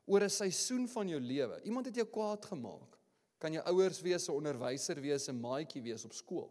oor 0.09 0.23
'n 0.25 0.33
seisoen 0.33 0.87
van 0.87 1.09
jou 1.09 1.19
lewe. 1.19 1.59
Iemand 1.65 1.85
het 1.85 1.95
jou 1.95 2.07
kwaad 2.07 2.45
gemaak. 2.45 2.97
Kan 3.37 3.53
jou 3.53 3.63
ouers 3.65 4.01
wees, 4.01 4.27
'n 4.27 4.33
onderwyser 4.33 4.99
wees, 5.01 5.29
'n 5.29 5.39
maatjie 5.39 5.81
wees 5.81 6.05
op 6.05 6.13
skool. 6.13 6.49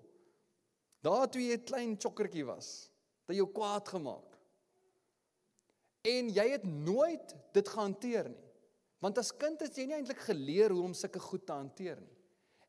Daar 1.03 1.29
toe 1.29 1.43
jy 1.43 1.57
'n 1.57 1.65
klein 1.65 1.97
chokkertjie 1.99 2.45
was, 2.45 2.91
het 3.27 3.35
jy 3.35 3.43
jou 3.43 3.53
kwaad 3.53 3.89
gemaak. 3.89 4.28
En 6.07 6.29
jy 6.31 6.51
het 6.51 6.65
nooit 6.65 7.35
dit 7.53 7.69
gehanteer 7.69 8.29
nie. 8.29 8.45
Want 9.03 9.19
as 9.19 9.31
kind 9.35 9.61
het 9.63 9.77
jy 9.79 9.87
nie 9.87 9.97
eintlik 9.99 10.21
geleer 10.27 10.75
hoe 10.75 10.83
om 10.89 10.95
sulke 10.97 11.21
goed 11.23 11.47
te 11.47 11.55
hanteer 11.55 12.01
nie. 12.01 12.15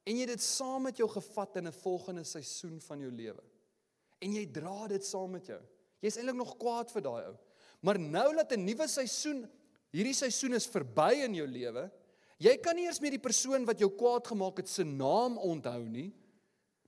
En 0.05 0.17
jy 0.17 0.25
het 0.25 0.35
dit 0.37 0.45
saam 0.45 0.87
met 0.87 0.97
jou 0.97 1.09
gevat 1.09 1.57
in 1.57 1.67
'n 1.67 1.81
volgende 1.81 2.23
seisoen 2.23 2.79
van 2.81 2.99
jou 2.99 3.11
lewe. 3.11 3.43
En 4.21 4.33
jy 4.33 4.45
dra 4.51 4.87
dit 4.87 5.05
saam 5.05 5.31
met 5.31 5.45
jou. 5.45 5.61
Jy's 6.01 6.17
eintlik 6.17 6.35
nog 6.35 6.57
kwaad 6.57 6.91
vir 6.91 7.01
daai 7.01 7.25
ou. 7.25 7.35
Maar 7.81 7.99
nou 7.99 8.35
dat 8.35 8.51
'n 8.51 8.65
nuwe 8.65 8.87
seisoen, 8.87 9.49
hierdie 9.91 10.13
seisoen 10.13 10.53
is 10.53 10.67
verby 10.67 11.23
in 11.25 11.35
jou 11.35 11.47
lewe, 11.47 11.91
jy 12.37 12.57
kan 12.57 12.75
nie 12.75 12.85
eers 12.85 12.99
meer 12.99 13.11
die 13.11 13.19
persoon 13.19 13.65
wat 13.65 13.79
jou 13.79 13.89
kwaad 13.89 14.27
gemaak 14.27 14.57
het 14.57 14.69
se 14.69 14.83
naam 14.83 15.37
onthou 15.37 15.89
nie. 15.89 16.13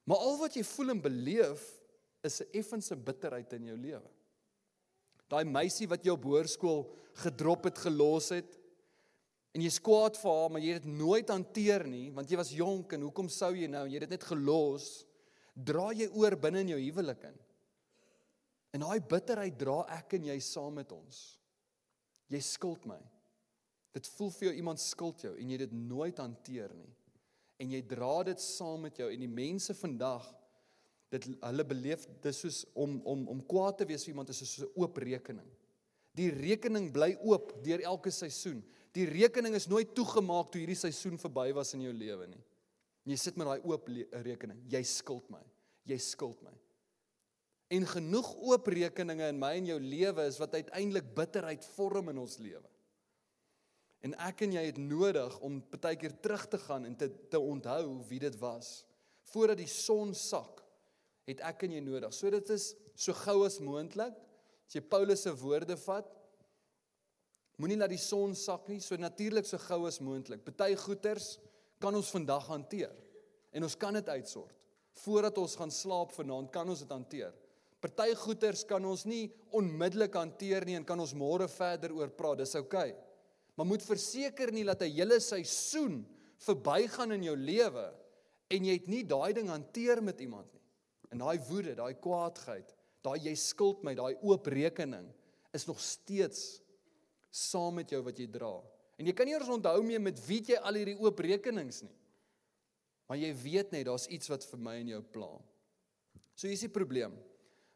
Maar 0.03 0.17
al 0.17 0.37
wat 0.37 0.53
jy 0.53 0.63
voel 0.63 0.89
en 0.89 1.01
beleef 1.01 1.81
is 2.23 2.41
'n 2.41 2.49
effense 2.53 2.95
bitterheid 2.95 3.53
in 3.53 3.65
jou 3.65 3.77
lewe. 3.77 4.09
Daai 5.31 5.45
meisie 5.47 5.87
wat 5.87 6.03
jou 6.03 6.17
op 6.17 6.27
hoërskool 6.27 6.83
gedrop 7.23 7.69
het, 7.69 7.79
gelos 7.79 8.31
het, 8.35 8.57
En 9.51 9.63
jy's 9.65 9.81
kwaad 9.83 10.15
vir 10.15 10.31
haar, 10.31 10.51
maar 10.51 10.63
jy 10.63 10.75
het 10.77 10.85
dit 10.85 10.93
nooit 10.95 11.31
hanteer 11.31 11.83
nie, 11.89 12.05
want 12.15 12.29
jy 12.31 12.39
was 12.39 12.53
jonk 12.55 12.93
en 12.95 13.03
hoekom 13.03 13.27
sou 13.31 13.51
jy 13.55 13.67
nou? 13.71 13.83
Jy 13.89 13.99
het 13.99 14.07
dit 14.07 14.15
net 14.15 14.27
gelos. 14.29 14.85
Dra 15.51 15.89
jy 15.91 16.07
oor 16.15 16.37
binne 16.39 16.63
in 16.63 16.71
jou 16.71 16.79
huwelik 16.79 17.25
in. 17.27 17.35
En 18.71 18.85
daai 18.85 19.03
bitterheid 19.03 19.57
dra 19.59 19.81
ek 19.97 20.15
en 20.15 20.29
jy 20.29 20.37
saam 20.45 20.77
met 20.79 20.93
ons. 20.95 21.19
Jy 22.31 22.39
skuld 22.47 22.87
my. 22.87 22.99
Dit 23.91 24.07
voel 24.15 24.31
vir 24.37 24.47
jou 24.47 24.53
iemand 24.61 24.79
skuld 24.79 25.25
jou 25.25 25.33
en 25.35 25.51
jy 25.51 25.57
dit 25.65 25.73
nooit 25.75 26.21
hanteer 26.23 26.71
nie. 26.77 26.93
En 27.59 27.75
jy 27.75 27.81
dra 27.91 28.13
dit 28.29 28.39
saam 28.39 28.87
met 28.87 29.03
jou 29.03 29.09
en 29.11 29.25
die 29.25 29.33
mense 29.35 29.75
vandag 29.75 30.29
dit 31.11 31.27
hulle 31.43 31.65
beleef 31.67 32.05
dis 32.23 32.39
soos 32.45 32.61
om 32.73 32.99
om 33.07 33.25
om 33.33 33.41
kwaad 33.47 33.81
te 33.81 33.87
wees 33.89 34.05
vir 34.05 34.13
iemand 34.13 34.31
is 34.31 34.39
soos 34.43 34.59
'n 34.63 34.71
oop 34.79 34.97
rekening. 34.97 35.49
Die 36.15 36.29
rekening 36.31 36.91
bly 36.91 37.15
oop 37.23 37.53
deur 37.63 37.81
elke 37.81 38.11
seisoen. 38.11 38.63
Die 38.91 39.05
rekening 39.05 39.55
is 39.55 39.67
nooit 39.67 39.93
toegemaak 39.95 40.51
toe 40.51 40.59
hierdie 40.59 40.75
seisoen 40.75 41.17
verby 41.17 41.53
was 41.53 41.73
in 41.73 41.81
jou 41.81 41.93
lewe 41.93 42.27
nie. 42.27 42.43
Jy 43.05 43.17
sit 43.17 43.37
met 43.37 43.47
daai 43.47 43.63
oop 43.63 43.87
rekening. 44.23 44.59
Jy 44.69 44.83
skuld 44.83 45.29
my. 45.29 45.41
Jy 45.89 45.97
skuld 45.97 46.41
my. 46.41 46.53
En 47.71 47.87
genoeg 47.87 48.33
oop 48.35 48.67
rekeninge 48.67 49.29
in 49.31 49.39
my 49.39 49.53
en 49.55 49.65
jou 49.65 49.79
lewe 49.79 50.25
is 50.27 50.37
wat 50.37 50.53
uiteindelik 50.53 51.15
bitterheid 51.15 51.65
vorm 51.77 52.09
in 52.09 52.17
ons 52.17 52.37
lewe. 52.37 52.67
En 54.01 54.15
ek 54.27 54.41
en 54.41 54.53
jy 54.57 54.63
het 54.65 54.79
nodig 54.81 55.37
om 55.45 55.59
baie 55.77 55.95
keer 55.95 56.13
terug 56.19 56.47
te 56.49 56.57
gaan 56.57 56.85
en 56.85 56.95
te 56.97 57.07
te 57.29 57.39
onthou 57.39 58.01
wie 58.09 58.19
dit 58.19 58.37
was. 58.41 58.81
Voordat 59.31 59.61
die 59.61 59.69
son 59.69 60.13
sak, 60.17 60.60
het 61.29 61.41
ek 61.41 61.63
en 61.63 61.71
jy 61.71 61.81
nodig. 61.85 62.13
So 62.13 62.29
dit 62.29 62.49
is 62.49 62.73
so 62.95 63.13
gou 63.13 63.45
as 63.45 63.59
moontlik. 63.59 64.15
As 64.67 64.75
jy 64.75 64.81
Paulus 64.81 65.23
se 65.23 65.33
woorde 65.35 65.77
vat, 65.77 66.09
Moenie 67.61 67.77
laat 67.77 67.91
die 67.93 68.01
son 68.01 68.33
sak 68.37 68.65
nie, 68.71 68.79
so 68.81 68.97
natuurlik 68.97 69.45
so 69.45 69.59
gou 69.61 69.83
as 69.85 69.99
moontlik. 70.01 70.41
Party 70.41 70.73
goeters 70.81 71.35
kan 71.81 71.93
ons 71.97 72.09
vandag 72.13 72.47
hanteer 72.49 72.93
en 73.53 73.67
ons 73.67 73.75
kan 73.77 73.93
dit 73.93 74.09
uitsort. 74.09 74.55
Voordat 75.03 75.37
ons 75.37 75.53
gaan 75.59 75.71
slaap 75.71 76.15
vanaand, 76.15 76.49
kan 76.53 76.67
ons 76.67 76.81
dit 76.81 76.91
hanteer. 76.91 77.35
Party 77.81 78.15
goeters 78.17 78.63
kan 78.67 78.83
ons 78.85 79.05
nie 79.09 79.27
onmiddellik 79.57 80.17
hanteer 80.17 80.65
nie 80.65 80.77
en 80.79 80.87
kan 80.87 80.99
ons 81.01 81.13
môre 81.17 81.47
verder 81.51 81.93
oor 81.97 82.09
praat. 82.17 82.41
Dis 82.41 82.57
oukei. 82.57 82.91
Okay. 82.91 82.97
Maar 83.57 83.69
moet 83.69 83.85
verseker 83.85 84.51
nie 84.53 84.65
dat 84.65 84.81
'n 84.81 84.95
hele 84.95 85.19
seisoen 85.19 86.05
verbygaan 86.39 87.11
in 87.11 87.23
jou 87.23 87.35
lewe 87.35 87.93
en 88.49 88.65
jy 88.65 88.73
het 88.73 88.87
nie 88.87 89.03
daai 89.03 89.33
ding 89.33 89.49
hanteer 89.49 90.01
met 90.01 90.19
iemand 90.19 90.51
nie. 90.53 90.60
En 91.11 91.19
daai 91.19 91.37
woede, 91.49 91.75
daai 91.75 91.93
kwaadheid, 91.99 92.71
daai 93.03 93.19
jy 93.19 93.33
skuld 93.35 93.83
my, 93.83 93.93
daai 93.97 94.15
oop 94.23 94.47
rekening 94.51 95.09
is 95.51 95.67
nog 95.67 95.81
steeds 95.83 96.61
saam 97.31 97.75
met 97.79 97.91
jou 97.91 97.99
wat 98.05 98.19
jy 98.19 98.27
dra. 98.31 98.53
En 98.99 99.07
jy 99.07 99.13
kan 99.15 99.27
nie 99.27 99.35
eens 99.35 99.51
onthou 99.51 99.79
meer 99.83 100.01
met 100.03 100.19
wie 100.27 100.39
jy 100.51 100.59
al 100.59 100.77
hierdie 100.79 100.99
oop 100.99 101.19
rekenings 101.23 101.81
nie. 101.83 101.95
Maar 103.09 103.19
jy 103.19 103.31
weet 103.41 103.73
net 103.75 103.87
daar's 103.89 104.07
iets 104.07 104.29
wat 104.31 104.45
vir 104.47 104.61
my 104.63 104.77
en 104.79 104.93
jou 104.93 105.01
pla. 105.03 105.31
So 106.35 106.47
hier's 106.47 106.63
die 106.63 106.71
probleem. 106.71 107.15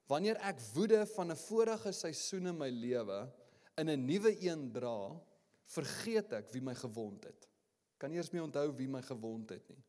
Wanneer 0.07 0.37
ek 0.47 0.61
woede 0.75 1.01
van 1.15 1.31
'n 1.31 1.35
vorige 1.35 1.91
seisoen 1.91 2.47
in 2.47 2.57
my 2.57 2.69
lewe 2.69 3.27
in 3.77 3.89
'n 3.89 4.05
nuwe 4.05 4.31
een 4.39 4.71
dra, 4.71 5.11
vergeet 5.65 6.31
ek 6.33 6.51
wie 6.53 6.61
my 6.61 6.75
gewond 6.75 7.25
het. 7.25 7.49
Kan 7.97 8.11
nie 8.11 8.17
eens 8.17 8.31
meer 8.31 8.43
onthou 8.43 8.71
wie 8.77 8.87
my 8.87 9.01
gewond 9.01 9.49
het 9.49 9.67
nie. 9.69 9.83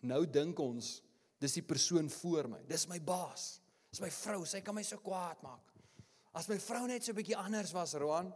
Nou 0.00 0.26
dink 0.26 0.58
ons 0.58 1.02
dis 1.38 1.58
die 1.58 1.64
persoon 1.66 2.10
voor 2.10 2.48
my. 2.48 2.62
Dis 2.68 2.86
my 2.88 2.98
baas. 3.00 3.60
Dis 3.90 4.00
my 4.00 4.10
vrou, 4.10 4.44
sy 4.44 4.60
kan 4.64 4.74
my 4.76 4.84
so 4.86 4.98
kwaad 5.04 5.42
maak. 5.44 5.72
As 6.36 6.48
my 6.48 6.58
vrou 6.60 6.86
net 6.86 7.04
so 7.04 7.12
'n 7.12 7.16
bietjie 7.16 7.36
anders 7.36 7.72
was, 7.72 7.94
Roan, 7.94 8.32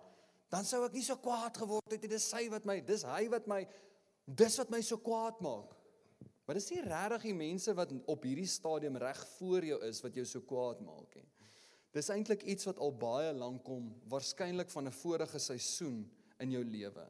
dan 0.50 0.64
sou 0.64 0.84
ek 0.84 0.92
nie 0.92 1.02
so 1.02 1.16
kwaad 1.16 1.56
geword 1.56 1.90
het. 1.92 2.08
Dis 2.08 2.30
sy 2.30 2.48
wat 2.48 2.64
my, 2.64 2.80
dis 2.80 3.02
hy 3.02 3.28
wat 3.28 3.46
my 3.46 3.66
dis 4.26 4.58
wat 4.58 4.70
my 4.70 4.80
so 4.80 4.98
kwaad 4.98 5.40
maak. 5.40 5.76
Maar 6.46 6.58
dis 6.58 6.70
nie 6.70 6.82
regtig 6.82 7.22
die 7.22 7.34
mense 7.34 7.74
wat 7.74 7.92
op 8.10 8.24
hierdie 8.26 8.48
stadium 8.50 8.96
reg 8.96 9.20
voor 9.38 9.64
jou 9.64 9.78
is 9.86 10.00
wat 10.02 10.14
jou 10.14 10.24
so 10.26 10.40
kwaad 10.40 10.80
maak 10.80 11.14
nie. 11.14 11.26
Dis 11.94 12.10
eintlik 12.10 12.42
iets 12.42 12.66
wat 12.66 12.78
al 12.78 12.92
baie 12.92 13.32
lank 13.34 13.64
kom, 13.66 13.90
waarskynlik 14.10 14.70
van 14.70 14.86
'n 14.86 14.92
vorige 14.92 15.38
seisoen 15.38 16.10
in 16.38 16.50
jou 16.50 16.64
lewe. 16.64 17.06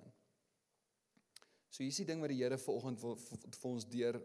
So 1.70 1.83
hier's 1.83 1.96
die 1.96 2.05
ding 2.05 2.20
wat 2.20 2.29
die 2.29 2.42
Here 2.42 2.59
vanoggend 2.59 2.98
vir, 2.98 3.16
vir 3.16 3.70
ons 3.70 3.85
deur 3.85 4.20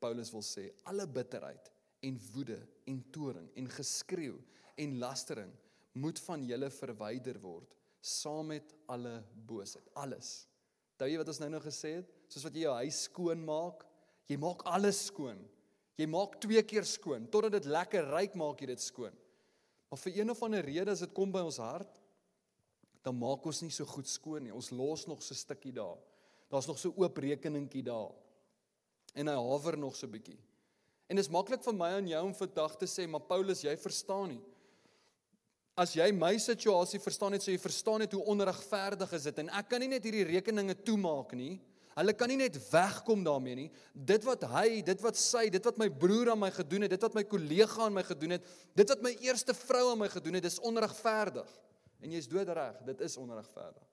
Paulus 0.00 0.32
wil 0.32 0.44
sê, 0.44 0.70
alle 0.88 1.06
bitterheid 1.06 1.70
en 2.06 2.16
woede 2.32 2.58
en 2.88 3.02
toorn 3.12 3.50
en 3.54 3.68
geskreeu 3.68 4.38
en 4.80 4.98
lastering 5.02 5.52
moet 6.00 6.20
van 6.24 6.44
julle 6.48 6.70
verwyder 6.72 7.40
word 7.42 7.76
saam 8.00 8.48
met 8.54 8.72
alle 8.88 9.18
boosheid 9.46 9.86
alles. 10.00 10.46
Onthou 10.94 11.08
jy 11.10 11.18
wat 11.20 11.30
ons 11.32 11.40
nou 11.42 11.50
nou 11.52 11.62
gesê 11.64 11.98
het? 11.98 12.12
Soos 12.32 12.46
wat 12.46 12.56
jy 12.56 12.64
jou 12.64 12.76
huis 12.80 13.04
skoon 13.08 13.42
maak 13.44 13.84
jy 14.30 14.38
maak 14.40 14.62
alles 14.70 15.00
skoon. 15.10 15.40
Jy 15.98 16.06
maak 16.08 16.38
twee 16.40 16.62
keer 16.64 16.86
skoon 16.88 17.26
totdat 17.32 17.58
dit 17.58 17.68
lekker 17.68 18.08
ryk 18.14 18.36
maak 18.38 18.62
jy 18.62 18.70
dit 18.70 18.84
skoon. 18.84 19.16
Maar 19.90 20.00
vir 20.04 20.20
een 20.20 20.32
of 20.32 20.42
ander 20.46 20.64
rede 20.64 20.94
as 20.94 21.02
dit 21.04 21.12
kom 21.16 21.32
by 21.34 21.42
ons 21.44 21.58
hart 21.60 21.98
dan 23.04 23.16
maak 23.16 23.46
ons 23.48 23.62
nie 23.64 23.72
so 23.72 23.88
goed 23.88 24.08
skoon 24.08 24.44
nie. 24.46 24.54
Ons 24.54 24.70
los 24.76 25.06
nog 25.08 25.22
so 25.22 25.34
'n 25.34 25.40
stukkie 25.40 25.72
daar. 25.72 25.98
Daar's 26.48 26.68
nog 26.68 26.78
so 26.78 26.92
oop 26.96 27.16
rekeningkie 27.18 27.82
daar 27.82 28.12
en 29.14 29.32
hy 29.32 29.36
hawer 29.36 29.78
nog 29.78 29.96
so 29.98 30.10
bietjie 30.10 30.38
en 31.10 31.18
dit 31.18 31.24
is 31.24 31.32
maklik 31.32 31.64
vir 31.64 31.76
my 31.76 31.90
en 31.98 32.08
jou 32.12 32.22
om 32.28 32.36
vandag 32.36 32.78
te 32.80 32.88
sê 32.90 33.06
maar 33.10 33.26
Paulus 33.28 33.64
jy 33.66 33.76
verstaan 33.80 34.34
nie 34.36 34.42
As 35.80 35.94
jy 35.96 36.10
my 36.12 36.34
situasie 36.42 36.98
verstaan 37.00 37.36
het, 37.36 37.44
so 37.44 37.52
jy 37.52 37.60
verstaan 37.60 38.02
net 38.02 38.12
hoe 38.12 38.24
onregverdig 38.32 39.12
is 39.16 39.28
dit 39.30 39.42
en 39.44 39.50
ek 39.60 39.70
kan 39.70 39.80
nie 39.80 39.88
net 39.88 40.04
hierdie 40.04 40.26
rekeninge 40.28 40.74
toemaak 40.84 41.32
nie. 41.38 41.54
Hulle 41.96 42.14
kan 42.16 42.30
nie 42.30 42.38
net 42.38 42.56
wegkom 42.70 43.22
daarmee 43.26 43.56
nie. 43.58 43.68
Dit 43.92 44.24
wat 44.24 44.44
hy, 44.52 44.80
dit 44.86 45.02
wat 45.02 45.18
sy, 45.18 45.48
dit 45.52 45.64
wat 45.66 45.80
my 45.80 45.88
broer 45.90 46.32
aan 46.32 46.40
my 46.40 46.50
gedoen 46.54 46.86
het, 46.86 46.94
dit 46.94 47.06
wat 47.06 47.16
my 47.18 47.24
kollega 47.28 47.82
aan 47.86 47.96
my 47.96 48.04
gedoen 48.06 48.36
het, 48.36 48.46
dit 48.78 48.92
wat 48.92 49.02
my 49.04 49.12
eerste 49.26 49.56
vrou 49.56 49.86
aan 49.90 50.02
my 50.04 50.08
gedoen 50.12 50.38
het, 50.38 50.46
dis 50.46 50.60
onregverdig. 50.70 51.50
En 52.00 52.14
jy's 52.14 52.28
doodreg, 52.30 52.78
dit 52.86 53.02
is 53.04 53.18
onregverdig. 53.20 53.88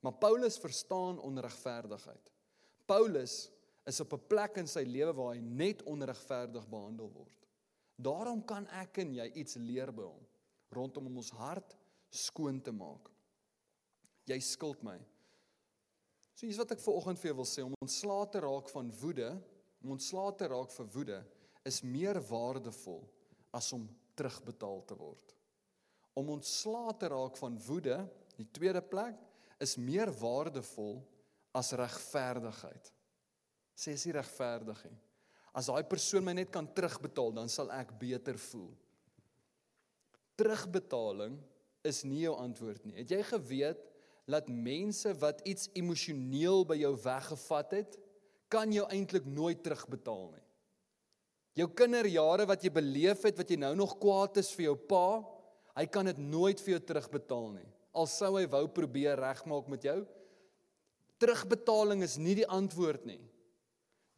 Maar 0.00 0.16
Paulus 0.22 0.56
verstaan 0.58 1.20
onregverdigheid. 1.22 2.32
Paulus 2.88 3.50
is 3.86 4.00
op 4.00 4.12
'n 4.12 4.26
plek 4.28 4.56
in 4.56 4.66
sy 4.66 4.84
lewe 4.84 5.12
waar 5.12 5.34
hy 5.34 5.40
net 5.40 5.82
onregverdig 5.82 6.68
behandel 6.68 7.10
word. 7.12 7.46
Daarom 7.96 8.44
kan 8.44 8.66
ek 8.66 8.98
en 8.98 9.14
jy 9.14 9.32
iets 9.34 9.54
leer 9.54 9.92
by 9.92 10.02
hom 10.02 10.26
rondom 10.70 11.06
om 11.06 11.16
ons 11.16 11.30
hart 11.30 11.76
skoon 12.10 12.60
te 12.62 12.72
maak. 12.72 13.10
Jy 14.30 14.38
skuld 14.40 14.82
my. 14.82 14.98
So 16.34 16.46
hier's 16.46 16.60
wat 16.60 16.72
ek 16.72 16.80
ver 16.80 16.96
oggend 16.96 17.18
vir 17.20 17.30
jou 17.32 17.36
wil 17.42 17.48
sê 17.48 17.64
om 17.66 17.74
ontslae 17.82 18.30
te 18.32 18.40
raak 18.40 18.70
van 18.72 18.92
woede, 19.02 19.30
om 19.82 19.90
ontslae 19.96 20.36
te 20.36 20.48
raak 20.48 20.70
vir 20.70 20.86
woede 20.94 21.18
is 21.68 21.82
meer 21.82 22.20
waardevol 22.30 23.02
as 23.56 23.72
om 23.76 23.88
terugbetaal 24.16 24.84
te 24.88 24.96
word. 24.96 25.34
Om 26.16 26.32
ontslae 26.36 26.94
te 26.98 27.10
raak 27.12 27.36
van 27.40 27.58
woede, 27.66 27.98
die 28.38 28.48
tweede 28.56 28.82
plek, 28.82 29.18
is 29.60 29.76
meer 29.76 30.10
waardevol 30.20 31.00
as 31.56 31.74
regverdigheid. 31.76 32.92
Sê 33.80 33.96
as 33.96 34.04
jy 34.04 34.12
regverdig 34.12 34.84
is. 34.90 35.00
As 35.56 35.66
daai 35.66 35.82
persoon 35.88 36.22
my 36.26 36.36
net 36.36 36.52
kan 36.52 36.68
terugbetaal, 36.68 37.32
dan 37.40 37.48
sal 37.50 37.72
ek 37.74 37.96
beter 37.98 38.36
voel 38.50 38.68
terugbetaling 40.40 41.36
is 41.86 42.02
nie 42.08 42.24
jou 42.24 42.34
antwoord 42.40 42.84
nie. 42.86 42.98
Het 43.00 43.16
jy 43.16 43.24
geweet 43.34 43.80
dat 44.30 44.48
mense 44.52 45.12
wat 45.20 45.42
iets 45.48 45.68
emosioneel 45.76 46.62
by 46.68 46.78
jou 46.80 46.92
weggevat 47.02 47.74
het, 47.80 47.98
kan 48.50 48.70
jou 48.74 48.86
eintlik 48.90 49.26
nooit 49.26 49.60
terugbetaal 49.64 50.30
nie. 50.34 50.46
Jou 51.58 51.66
kinderjare 51.76 52.46
wat 52.48 52.62
jy 52.64 52.70
beleef 52.72 53.24
het 53.26 53.38
wat 53.38 53.50
jy 53.50 53.58
nou 53.60 53.72
nog 53.78 53.96
kwaad 54.00 54.38
is 54.40 54.52
vir 54.54 54.68
jou 54.70 54.76
pa, 54.90 55.20
hy 55.76 55.84
kan 55.90 56.06
dit 56.08 56.20
nooit 56.22 56.60
vir 56.62 56.76
jou 56.76 56.80
terugbetaal 56.90 57.50
nie. 57.58 57.68
Al 57.96 58.06
sou 58.10 58.32
hy 58.36 58.46
wou 58.50 58.64
probeer 58.70 59.18
regmaak 59.18 59.68
met 59.70 59.84
jou, 59.88 59.98
terugbetaling 61.20 62.04
is 62.06 62.16
nie 62.22 62.36
die 62.38 62.48
antwoord 62.48 63.04
nie. 63.08 63.20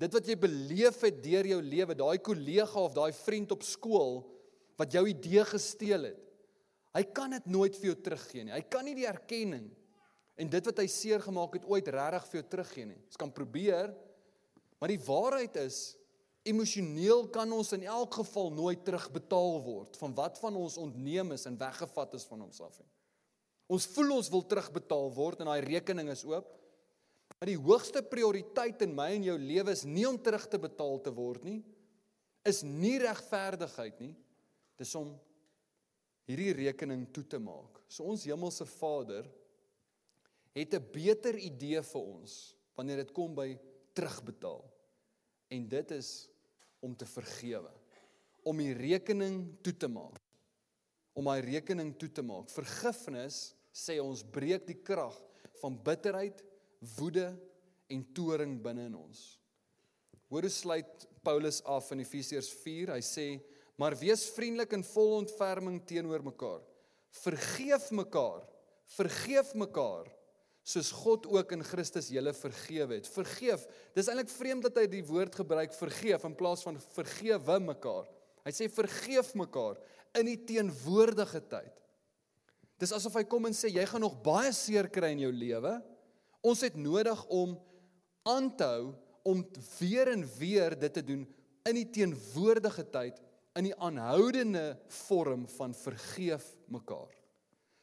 Dit 0.02 0.16
wat 0.16 0.26
jy 0.26 0.34
beleef 0.40 0.98
het 1.06 1.20
deur 1.22 1.46
jou 1.46 1.60
lewe, 1.62 1.94
daai 1.94 2.18
kollega 2.24 2.80
of 2.82 2.94
daai 2.96 3.12
vriend 3.14 3.54
op 3.54 3.62
skool 3.62 4.24
wat 4.80 4.96
jou 4.96 5.04
idee 5.06 5.44
gesteel 5.46 6.08
het. 6.10 6.18
Hy 6.96 7.04
kan 7.14 7.32
dit 7.32 7.46
nooit 7.48 7.76
vir 7.78 7.92
jou 7.92 7.98
teruggee 8.04 8.44
nie. 8.44 8.54
Hy 8.56 8.64
kan 8.68 8.84
nie 8.84 8.96
die 8.98 9.06
erkenning 9.08 9.70
en 10.40 10.50
dit 10.50 10.68
wat 10.68 10.80
hy 10.82 10.88
seer 10.90 11.22
gemaak 11.22 11.54
het 11.58 11.68
ooit 11.70 11.88
regtig 11.94 12.26
vir 12.30 12.40
jou 12.40 12.46
teruggee 12.54 12.88
nie. 12.88 12.98
Jy 13.12 13.20
kan 13.20 13.32
probeer, 13.36 13.92
maar 14.80 14.90
die 14.90 15.00
waarheid 15.06 15.60
is 15.62 15.92
emosioneel 16.48 17.28
kan 17.30 17.52
ons 17.54 17.70
in 17.76 17.84
elk 17.86 18.18
geval 18.18 18.50
nooit 18.50 18.82
terugbetaal 18.82 19.60
word 19.62 19.98
van 20.00 20.16
wat 20.18 20.40
van 20.42 20.58
ons 20.58 20.80
ontneem 20.82 21.30
is 21.36 21.46
en 21.46 21.60
weggevat 21.60 22.16
is 22.18 22.26
van 22.26 22.42
ons 22.48 22.58
af 22.64 22.80
nie. 22.80 22.90
Ons 23.72 23.86
voel 23.94 24.16
ons 24.18 24.32
wil 24.32 24.42
terugbetaal 24.50 25.12
word 25.14 25.44
en 25.44 25.52
daai 25.52 25.62
rekening 25.64 26.10
is 26.12 26.26
oop. 26.26 26.50
Maar 27.42 27.50
die 27.50 27.58
hoogste 27.58 28.04
prioriteit 28.06 28.84
in 28.84 28.92
my 28.94 29.08
en 29.16 29.24
jou 29.26 29.34
lewe 29.34 29.72
is 29.74 29.80
nie 29.82 30.04
om 30.06 30.14
terug 30.14 30.44
te 30.46 30.60
betaal 30.62 31.00
te 31.02 31.10
word 31.10 31.42
nie. 31.42 31.56
Is 32.46 32.60
nie 32.62 33.00
regverdigheid 33.02 33.96
nie. 33.98 34.12
Dis 34.78 34.92
om 34.94 35.08
hierdie 36.30 36.52
rekening 36.54 37.02
toe 37.10 37.24
te 37.26 37.40
maak. 37.42 37.80
So 37.90 38.06
ons 38.06 38.28
hemelse 38.30 38.62
Vader 38.76 39.26
het 40.54 40.74
'n 40.78 40.86
beter 40.94 41.34
idee 41.34 41.82
vir 41.82 42.00
ons 42.14 42.54
wanneer 42.76 43.02
dit 43.02 43.10
kom 43.10 43.34
by 43.34 43.58
terugbetaal. 43.92 44.62
En 45.50 45.68
dit 45.68 45.90
is 45.90 46.28
om 46.78 46.94
te 46.94 47.06
vergewe. 47.06 47.74
Om 48.44 48.56
die 48.58 48.72
rekening 48.72 49.58
toe 49.62 49.76
te 49.76 49.88
maak. 49.88 50.22
Om 51.12 51.24
my 51.24 51.40
rekening 51.40 51.98
toe 51.98 52.12
te 52.12 52.22
maak. 52.22 52.48
Vergifnis 52.50 53.56
sê 53.74 53.98
ons 53.98 54.22
breek 54.22 54.64
die 54.64 54.78
krag 54.78 55.20
van 55.60 55.82
bitterheid, 55.82 56.51
woede 56.96 57.28
en 57.92 58.04
toorn 58.14 58.56
binne 58.62 58.88
in 58.90 58.96
ons. 58.98 59.20
Hoor 60.32 60.48
hoe 60.48 60.52
sluit 60.52 61.06
Paulus 61.22 61.60
af 61.68 61.90
in 61.92 62.02
Efesiërs 62.02 62.50
4. 62.62 62.94
Hy 62.96 63.02
sê: 63.04 63.26
"Maar 63.76 63.96
wees 63.98 64.30
vriendelik 64.30 64.72
en 64.72 64.84
vol 64.84 65.16
ontferming 65.20 65.82
teenoor 65.86 66.22
mekaar. 66.22 66.62
Vergeef 67.10 67.90
mekaar. 67.90 68.48
Vergeef 68.96 69.54
mekaar." 69.54 70.10
soos 70.62 70.92
God 70.94 71.26
ook 71.26 71.52
in 71.56 71.64
Christus 71.66 72.08
julle 72.12 72.32
vergewe 72.38 72.94
het. 73.00 73.08
Vergeef. 73.10 73.64
Dis 73.96 74.08
eintlik 74.10 74.30
vreemd 74.30 74.68
dat 74.68 74.78
hy 74.78 74.86
die 74.90 75.04
woord 75.06 75.34
gebruik 75.34 75.74
vergeef 75.74 76.26
in 76.28 76.36
plaas 76.38 76.62
van 76.62 76.78
vergewe 76.94 77.58
mekaar. 77.64 78.06
Hy 78.46 78.52
sê 78.54 78.68
vergeef 78.70 79.32
mekaar 79.38 79.80
in 80.18 80.28
die 80.30 80.38
teenwoordige 80.46 81.42
tyd. 81.50 81.74
Dis 82.78 82.94
asof 82.94 83.14
hy 83.18 83.24
kom 83.30 83.46
en 83.46 83.54
sê 83.54 83.70
jy 83.70 83.84
gaan 83.86 84.02
nog 84.02 84.20
baie 84.22 84.52
seer 84.54 84.88
kry 84.90 85.12
in 85.14 85.24
jou 85.26 85.32
lewe. 85.34 85.74
Ons 86.42 86.64
het 86.66 86.76
nodig 86.76 87.26
om 87.30 87.54
aan 88.26 88.50
te 88.56 88.66
hou 88.66 88.92
om 89.22 89.44
weer 89.78 90.10
en 90.10 90.24
weer 90.38 90.74
dit 90.78 90.92
te 90.92 91.04
doen 91.06 91.22
in 91.68 91.78
die 91.78 91.88
teenwoordige 91.94 92.84
tyd 92.90 93.20
in 93.58 93.68
die 93.68 93.76
aanhoudende 93.76 94.72
vorm 95.06 95.44
van 95.56 95.74
vergeef 95.76 96.44
mekaar. 96.72 97.12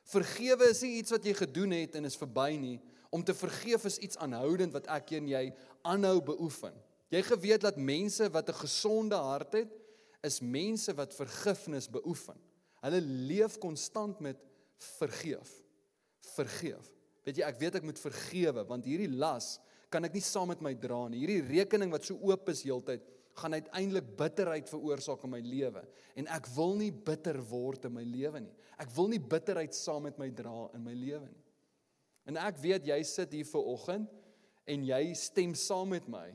Vergewe 0.09 0.71
is 0.73 0.81
nie 0.81 0.97
iets 0.99 1.13
wat 1.13 1.25
jy 1.25 1.35
gedoen 1.37 1.75
het 1.77 1.95
en 1.95 2.09
is 2.09 2.17
verby 2.17 2.55
nie. 2.57 2.77
Om 3.13 3.23
te 3.23 3.35
vergeef 3.37 3.85
is 3.85 3.99
iets 4.01 4.17
aanhoudend 4.21 4.73
wat 4.73 4.89
ek 4.89 5.13
en 5.19 5.29
jy 5.29 5.43
aanhou 5.87 6.17
beoefen. 6.31 6.73
Jy 7.13 7.21
geweet 7.25 7.65
dat 7.65 7.77
mense 7.77 8.29
wat 8.33 8.49
'n 8.49 8.61
gesonde 8.65 9.15
hart 9.15 9.53
het, 9.53 9.71
is 10.21 10.41
mense 10.41 10.93
wat 10.93 11.15
vergifnis 11.15 11.89
beoefen. 11.89 12.37
Hulle 12.81 13.01
leef 13.01 13.57
konstant 13.57 14.19
met 14.19 14.37
vergeef. 14.77 15.63
Vergeef. 16.35 16.98
Weet 17.29 17.43
jy, 17.43 17.45
ek 17.45 17.59
weet 17.61 17.75
ek 17.77 17.83
moet 17.85 17.99
vergewe 18.01 18.63
want 18.65 18.87
hierdie 18.89 19.11
las 19.13 19.59
kan 19.93 20.05
ek 20.05 20.15
nie 20.17 20.25
saam 20.25 20.49
met 20.49 20.61
my 20.65 20.71
dra 20.73 21.03
nie. 21.09 21.21
Hierdie 21.21 21.45
rekening 21.45 21.91
wat 21.93 22.07
so 22.07 22.17
oop 22.25 22.49
is 22.49 22.63
heeltyd, 22.65 23.03
gaan 23.37 23.53
uiteindelik 23.53 24.07
bitterheid 24.17 24.69
veroorsaak 24.69 25.21
in 25.27 25.33
my 25.35 25.41
lewe 25.45 25.83
en 26.17 26.29
ek 26.33 26.49
wil 26.55 26.73
nie 26.79 26.89
bitter 26.89 27.37
word 27.51 27.85
in 27.85 27.93
my 27.93 28.05
lewe 28.05 28.41
nie. 28.47 28.55
Ek 28.81 28.89
wil 28.95 29.11
nie 29.13 29.21
bitterheid 29.21 29.77
saam 29.77 30.07
met 30.07 30.17
my 30.17 30.31
dra 30.33 30.71
in 30.73 30.81
my 30.81 30.95
lewe 30.97 31.27
nie. 31.27 31.43
En 32.29 32.39
ek 32.41 32.57
weet 32.63 32.89
jy 32.89 32.97
sit 33.05 33.37
hier 33.37 33.45
ver 33.45 33.69
oggend 33.75 34.09
en 34.69 34.89
jy 34.89 35.03
stem 35.17 35.53
saam 35.57 35.93
met 35.93 36.09
my 36.09 36.27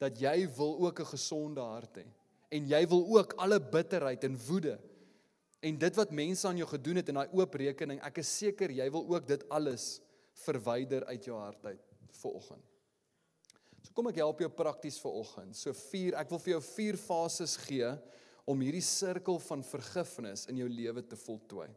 dat 0.00 0.20
jy 0.20 0.44
wil 0.58 0.76
ook 0.84 1.00
'n 1.00 1.12
gesonde 1.16 1.64
hart 1.64 1.96
hê 1.96 2.06
en 2.52 2.68
jy 2.68 2.82
wil 2.92 3.04
ook 3.16 3.32
alle 3.40 3.58
bitterheid 3.58 4.24
en 4.24 4.36
woede 4.36 4.78
en 5.60 5.78
dit 5.78 5.94
wat 5.96 6.10
mense 6.12 6.46
aan 6.46 6.56
jou 6.56 6.68
gedoen 6.68 7.00
het 7.00 7.08
in 7.08 7.14
daai 7.14 7.32
oop 7.32 7.54
rekening, 7.54 8.00
ek 8.04 8.18
is 8.18 8.28
seker 8.28 8.70
jy 8.70 8.90
wil 8.90 9.08
ook 9.08 9.26
dit 9.26 9.48
alles 9.48 10.00
verwyder 10.44 11.06
uit 11.10 11.28
jou 11.28 11.36
hart 11.38 11.64
uit 11.64 11.94
vir 12.20 12.36
oggend. 12.40 12.72
So 13.82 13.94
kom 13.94 14.10
ek 14.10 14.20
help 14.20 14.40
jou 14.42 14.50
prakties 14.50 14.98
vir 14.98 15.18
oggend. 15.22 15.56
So 15.56 15.72
4, 15.72 16.16
ek 16.20 16.30
wil 16.32 16.42
vir 16.42 16.56
jou 16.56 16.62
4 16.68 17.00
fases 17.00 17.56
gee 17.66 17.90
om 18.46 18.62
hierdie 18.62 18.84
sirkel 18.84 19.38
van 19.42 19.62
vergifnis 19.66 20.46
in 20.50 20.60
jou 20.62 20.68
lewe 20.70 21.02
te 21.06 21.18
voltooi. 21.18 21.68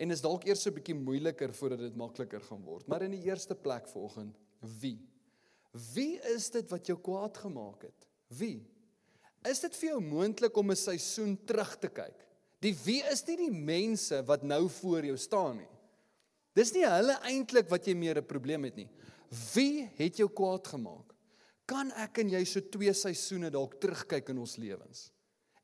En 0.00 0.14
is 0.14 0.22
dalk 0.24 0.46
eers 0.48 0.66
'n 0.66 0.74
bietjie 0.74 0.96
moeiliker 0.96 1.52
voordat 1.52 1.78
dit 1.78 1.96
makliker 1.96 2.40
gaan 2.40 2.62
word. 2.64 2.88
Maar 2.88 3.02
in 3.02 3.10
die 3.10 3.26
eerste 3.28 3.54
plek 3.54 3.86
vanoggend, 3.88 4.38
wie? 4.80 4.98
Wie 5.94 6.18
is 6.34 6.50
dit 6.50 6.70
wat 6.70 6.86
jou 6.86 6.98
kwaad 6.98 7.36
gemaak 7.36 7.82
het? 7.82 8.08
Wie? 8.28 8.66
Is 9.44 9.60
dit 9.60 9.76
vir 9.76 9.88
jou 9.90 10.00
moontlik 10.00 10.56
om 10.56 10.70
'n 10.70 10.76
seisoen 10.76 11.36
terug 11.44 11.76
te 11.78 11.88
kyk? 11.88 12.26
Die 12.60 12.74
wie 12.84 13.02
is 13.10 13.26
nie 13.26 13.36
die 13.36 13.52
mense 13.52 14.22
wat 14.24 14.42
nou 14.42 14.68
voor 14.68 15.04
jou 15.04 15.16
staan 15.16 15.56
nie. 15.56 15.79
Dis 16.60 16.74
nie 16.76 16.84
hulle 16.84 17.16
eintlik 17.24 17.70
wat 17.72 17.86
jy 17.88 17.94
meer 17.96 18.18
'n 18.20 18.26
probleem 18.28 18.64
het 18.68 18.76
nie. 18.76 18.88
Wie 19.54 19.88
het 19.96 20.18
jou 20.18 20.28
kwaad 20.28 20.66
gemaak? 20.66 21.14
Kan 21.66 21.92
ek 21.92 22.18
en 22.18 22.30
jy 22.30 22.44
so 22.44 22.60
twee 22.60 22.92
seisoene 22.92 23.50
dalk 23.50 23.80
terugkyk 23.80 24.28
in 24.28 24.38
ons 24.38 24.56
lewens? 24.56 25.10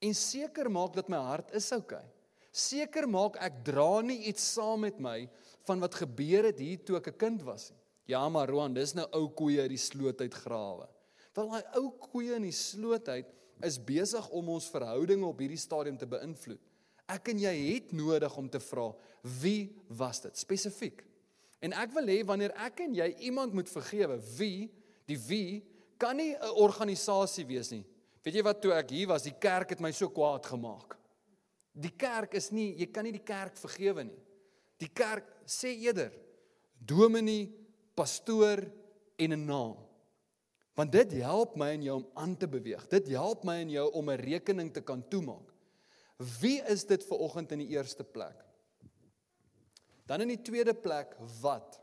En 0.00 0.14
seker 0.14 0.70
maak 0.70 0.94
dat 0.94 1.09
my 1.09 1.18
hart 1.18 1.50
is 1.52 1.72
oukei. 1.72 1.98
Okay. 1.98 2.12
Seker 2.52 3.09
maak 3.09 3.37
ek 3.37 3.64
dra 3.64 4.00
nie 4.00 4.28
iets 4.30 4.54
saam 4.54 4.80
met 4.80 4.98
my 4.98 5.28
van 5.66 5.82
wat 5.82 5.94
gebeur 5.94 6.44
het 6.48 6.59
hier 6.59 6.78
toe 6.78 6.96
ek 6.96 7.09
'n 7.09 7.18
kind 7.18 7.42
was 7.42 7.70
nie. 7.70 7.80
Ja, 8.06 8.28
maar 8.28 8.48
Roan, 8.48 8.72
dis 8.72 8.94
nou 8.94 9.06
ou 9.12 9.28
koeie 9.28 9.61
uit 9.61 9.68
die 9.68 9.82
sloot 9.82 10.20
uit 10.20 10.35
grawe. 10.35 10.88
Wel 11.35 11.50
daai 11.50 11.64
ou 11.74 11.90
koeie 11.90 12.37
in 12.37 12.42
die 12.42 12.52
sloot 12.52 13.09
uit 13.09 13.26
is 13.62 13.78
besig 13.78 14.28
om 14.30 14.48
ons 14.48 14.70
verhoudinge 14.70 15.26
op 15.26 15.38
hierdie 15.38 15.59
stadium 15.59 15.98
te 15.98 16.06
beïnvloed. 16.06 16.61
Ek 17.06 17.28
en 17.30 17.38
jy 17.38 17.54
het 17.74 17.92
nodig 17.94 18.36
om 18.36 18.48
te 18.50 18.60
vra, 18.60 18.90
wie 19.40 19.70
was 19.88 20.20
dit 20.24 20.38
spesifiek? 20.38 21.04
En 21.62 21.72
ek 21.72 21.94
wil 21.94 22.10
hê 22.10 22.18
wanneer 22.26 22.54
ek 22.66 22.82
en 22.84 22.94
jy 22.94 23.08
iemand 23.28 23.54
moet 23.54 23.70
vergewe, 23.70 24.18
wie, 24.36 24.68
die 25.06 25.18
wie 25.28 25.62
kan 25.98 26.16
nie 26.16 26.34
'n 26.34 26.56
organisasie 26.62 27.46
wees 27.46 27.70
nie. 27.70 27.84
Weet 28.22 28.34
jy 28.34 28.42
wat 28.42 28.60
toe 28.60 28.72
ek 28.72 28.90
hier 28.90 29.08
was, 29.08 29.22
die 29.22 29.38
kerk 29.38 29.70
het 29.70 29.80
my 29.80 29.92
so 29.92 30.08
kwaad 30.08 30.46
gemaak. 30.46 30.96
Die 31.72 31.94
kerk 31.96 32.34
is 32.34 32.50
nie, 32.50 32.74
jy 32.74 32.86
kan 32.86 33.04
nie 33.04 33.12
die 33.12 33.24
kerk 33.24 33.56
vergewe 33.56 34.04
nie. 34.04 34.22
Die 34.78 34.88
kerk 34.88 35.24
sê 35.46 35.68
eerder 35.78 36.12
dominee, 36.76 37.48
pastoor 37.94 38.64
en 39.16 39.32
'n 39.32 39.46
naam. 39.46 39.76
Want 40.74 40.92
dit 40.92 41.12
help 41.12 41.56
my 41.56 41.70
en 41.72 41.82
jou 41.82 41.96
om 41.96 42.06
aan 42.14 42.36
te 42.36 42.46
beweeg. 42.46 42.88
Dit 42.88 43.08
help 43.08 43.44
my 43.44 43.60
en 43.62 43.70
jou 43.70 43.90
om 43.92 44.10
'n 44.10 44.20
rekening 44.20 44.72
te 44.72 44.80
kan 44.80 45.08
toemaak. 45.08 45.55
Wie 46.16 46.62
is 46.72 46.87
dit 46.88 47.02
vir 47.05 47.22
oggend 47.26 47.52
in 47.52 47.64
die 47.64 47.72
eerste 47.74 48.05
plek? 48.05 48.40
Dan 50.09 50.22
in 50.24 50.33
die 50.33 50.42
tweede 50.42 50.72
plek, 50.74 51.16
wat? 51.42 51.81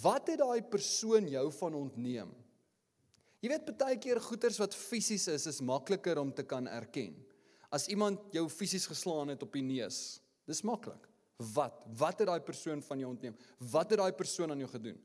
Wat 0.00 0.30
het 0.32 0.40
daai 0.40 0.62
persoon 0.66 1.28
jou 1.30 1.46
van 1.60 1.76
ontneem? 1.78 2.32
Jy 3.40 3.52
weet 3.52 3.70
baie 3.80 3.96
keer 4.00 4.20
goeters 4.20 4.58
wat 4.60 4.76
fisies 4.76 5.26
is, 5.32 5.46
is 5.48 5.62
makliker 5.64 6.18
om 6.20 6.32
te 6.32 6.44
kan 6.44 6.66
erken. 6.68 7.14
As 7.72 7.86
iemand 7.88 8.34
jou 8.34 8.48
fisies 8.52 8.88
geslaan 8.90 9.32
het 9.32 9.44
op 9.46 9.54
die 9.54 9.64
neus, 9.64 10.18
dis 10.48 10.64
maklik. 10.66 11.06
Wat? 11.54 11.78
Wat 11.96 12.20
het 12.20 12.28
daai 12.28 12.42
persoon 12.44 12.82
van 12.84 13.00
jou 13.00 13.12
ontneem? 13.14 13.36
Wat 13.72 13.92
het 13.92 14.00
daai 14.02 14.12
persoon 14.12 14.52
aan 14.52 14.60
jou 14.60 14.68
gedoen? 14.68 14.98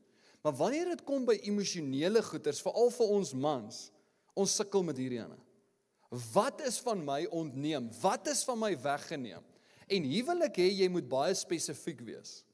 Maar 0.44 0.56
wanneer 0.58 0.90
dit 0.92 1.04
kom 1.06 1.24
by 1.26 1.38
emosionele 1.48 2.20
goeters, 2.22 2.60
veral 2.62 2.90
vir 2.92 3.14
ons 3.14 3.32
mans, 3.34 3.78
ons 4.36 4.56
sukkel 4.60 4.84
met 4.86 5.00
hierdie 5.00 5.22
ene. 5.22 5.38
Wat 6.08 6.60
is 6.66 6.78
van 6.84 7.02
my 7.04 7.24
ontneem? 7.34 7.90
Wat 8.00 8.28
is 8.30 8.44
van 8.46 8.58
my 8.58 8.72
weggeneem? 8.80 9.42
En 9.86 10.06
ek 10.42 10.58
hê 10.58 10.70
jy 10.70 10.88
moet 10.88 11.08
baie 11.08 11.34
spesifiek 11.34 12.00
wees. 12.06 12.44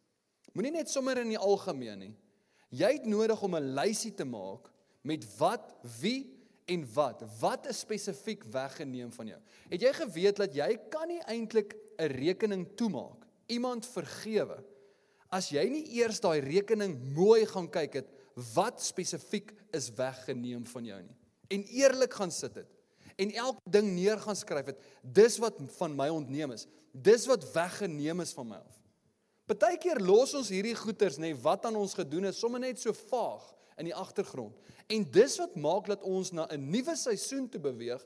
Moenie 0.52 0.72
net 0.72 0.90
sommer 0.90 1.18
in 1.18 1.32
die 1.32 1.40
algemeen 1.40 1.98
nie. 1.98 2.14
Jy 2.72 2.92
het 2.98 3.06
nodig 3.06 3.42
om 3.42 3.54
'n 3.56 3.74
lysie 3.74 4.14
te 4.14 4.24
maak 4.24 4.70
met 5.02 5.24
wat, 5.38 5.74
wie 6.00 6.32
en 6.66 6.86
wat. 6.94 7.22
Wat 7.40 7.66
is 7.66 7.80
spesifiek 7.80 8.44
weggeneem 8.44 9.12
van 9.12 9.26
jou? 9.26 9.40
Het 9.68 9.80
jy 9.80 9.92
geweet 9.92 10.36
dat 10.36 10.54
jy 10.54 10.78
kan 10.90 11.08
nie 11.08 11.20
eintlik 11.20 11.76
'n 11.98 12.06
rekening 12.06 12.76
toemaak, 12.76 13.26
iemand 13.48 13.86
vergewe 13.86 14.64
as 15.32 15.48
jy 15.50 15.64
nie 15.68 15.84
eers 15.98 16.20
daai 16.20 16.40
rekening 16.40 16.98
mooi 17.16 17.46
gaan 17.46 17.68
kyk 17.68 17.94
het 18.02 18.08
wat 18.54 18.80
spesifiek 18.84 19.52
is 19.72 19.90
weggeneem 19.96 20.64
van 20.68 20.84
jou 20.84 21.00
nie. 21.02 21.16
En 21.48 21.64
eerlik 21.64 22.12
gaan 22.12 22.30
sit 22.30 22.54
dit 22.54 22.71
en 23.16 23.32
elke 23.32 23.70
ding 23.70 23.92
neer 23.94 24.20
gaan 24.20 24.36
skryf 24.36 24.72
het. 24.72 24.78
Dis 25.02 25.38
wat 25.42 25.58
van 25.78 25.96
my 25.96 26.08
ontneem 26.08 26.52
is. 26.54 26.66
Dis 26.92 27.26
wat 27.26 27.44
weggeneem 27.52 28.20
is 28.20 28.32
van 28.36 28.48
my 28.48 28.60
af. 28.60 28.78
Partykeer 29.50 30.00
los 30.00 30.34
ons 30.38 30.52
hierdie 30.52 30.76
goeters 30.78 31.18
nê 31.20 31.32
wat 31.42 31.66
aan 31.68 31.76
ons 31.76 31.94
gedoen 31.98 32.30
is 32.30 32.38
sommer 32.38 32.62
net 32.62 32.80
so 32.80 32.94
vaag 33.10 33.48
in 33.80 33.90
die 33.90 33.96
agtergrond. 33.96 34.54
En 34.88 35.06
dis 35.10 35.38
wat 35.40 35.56
maak 35.56 35.88
dat 35.90 36.04
ons 36.06 36.30
na 36.32 36.46
'n 36.50 36.70
nuwe 36.70 36.96
seisoen 36.96 37.48
toe 37.48 37.60
beweeg 37.60 38.04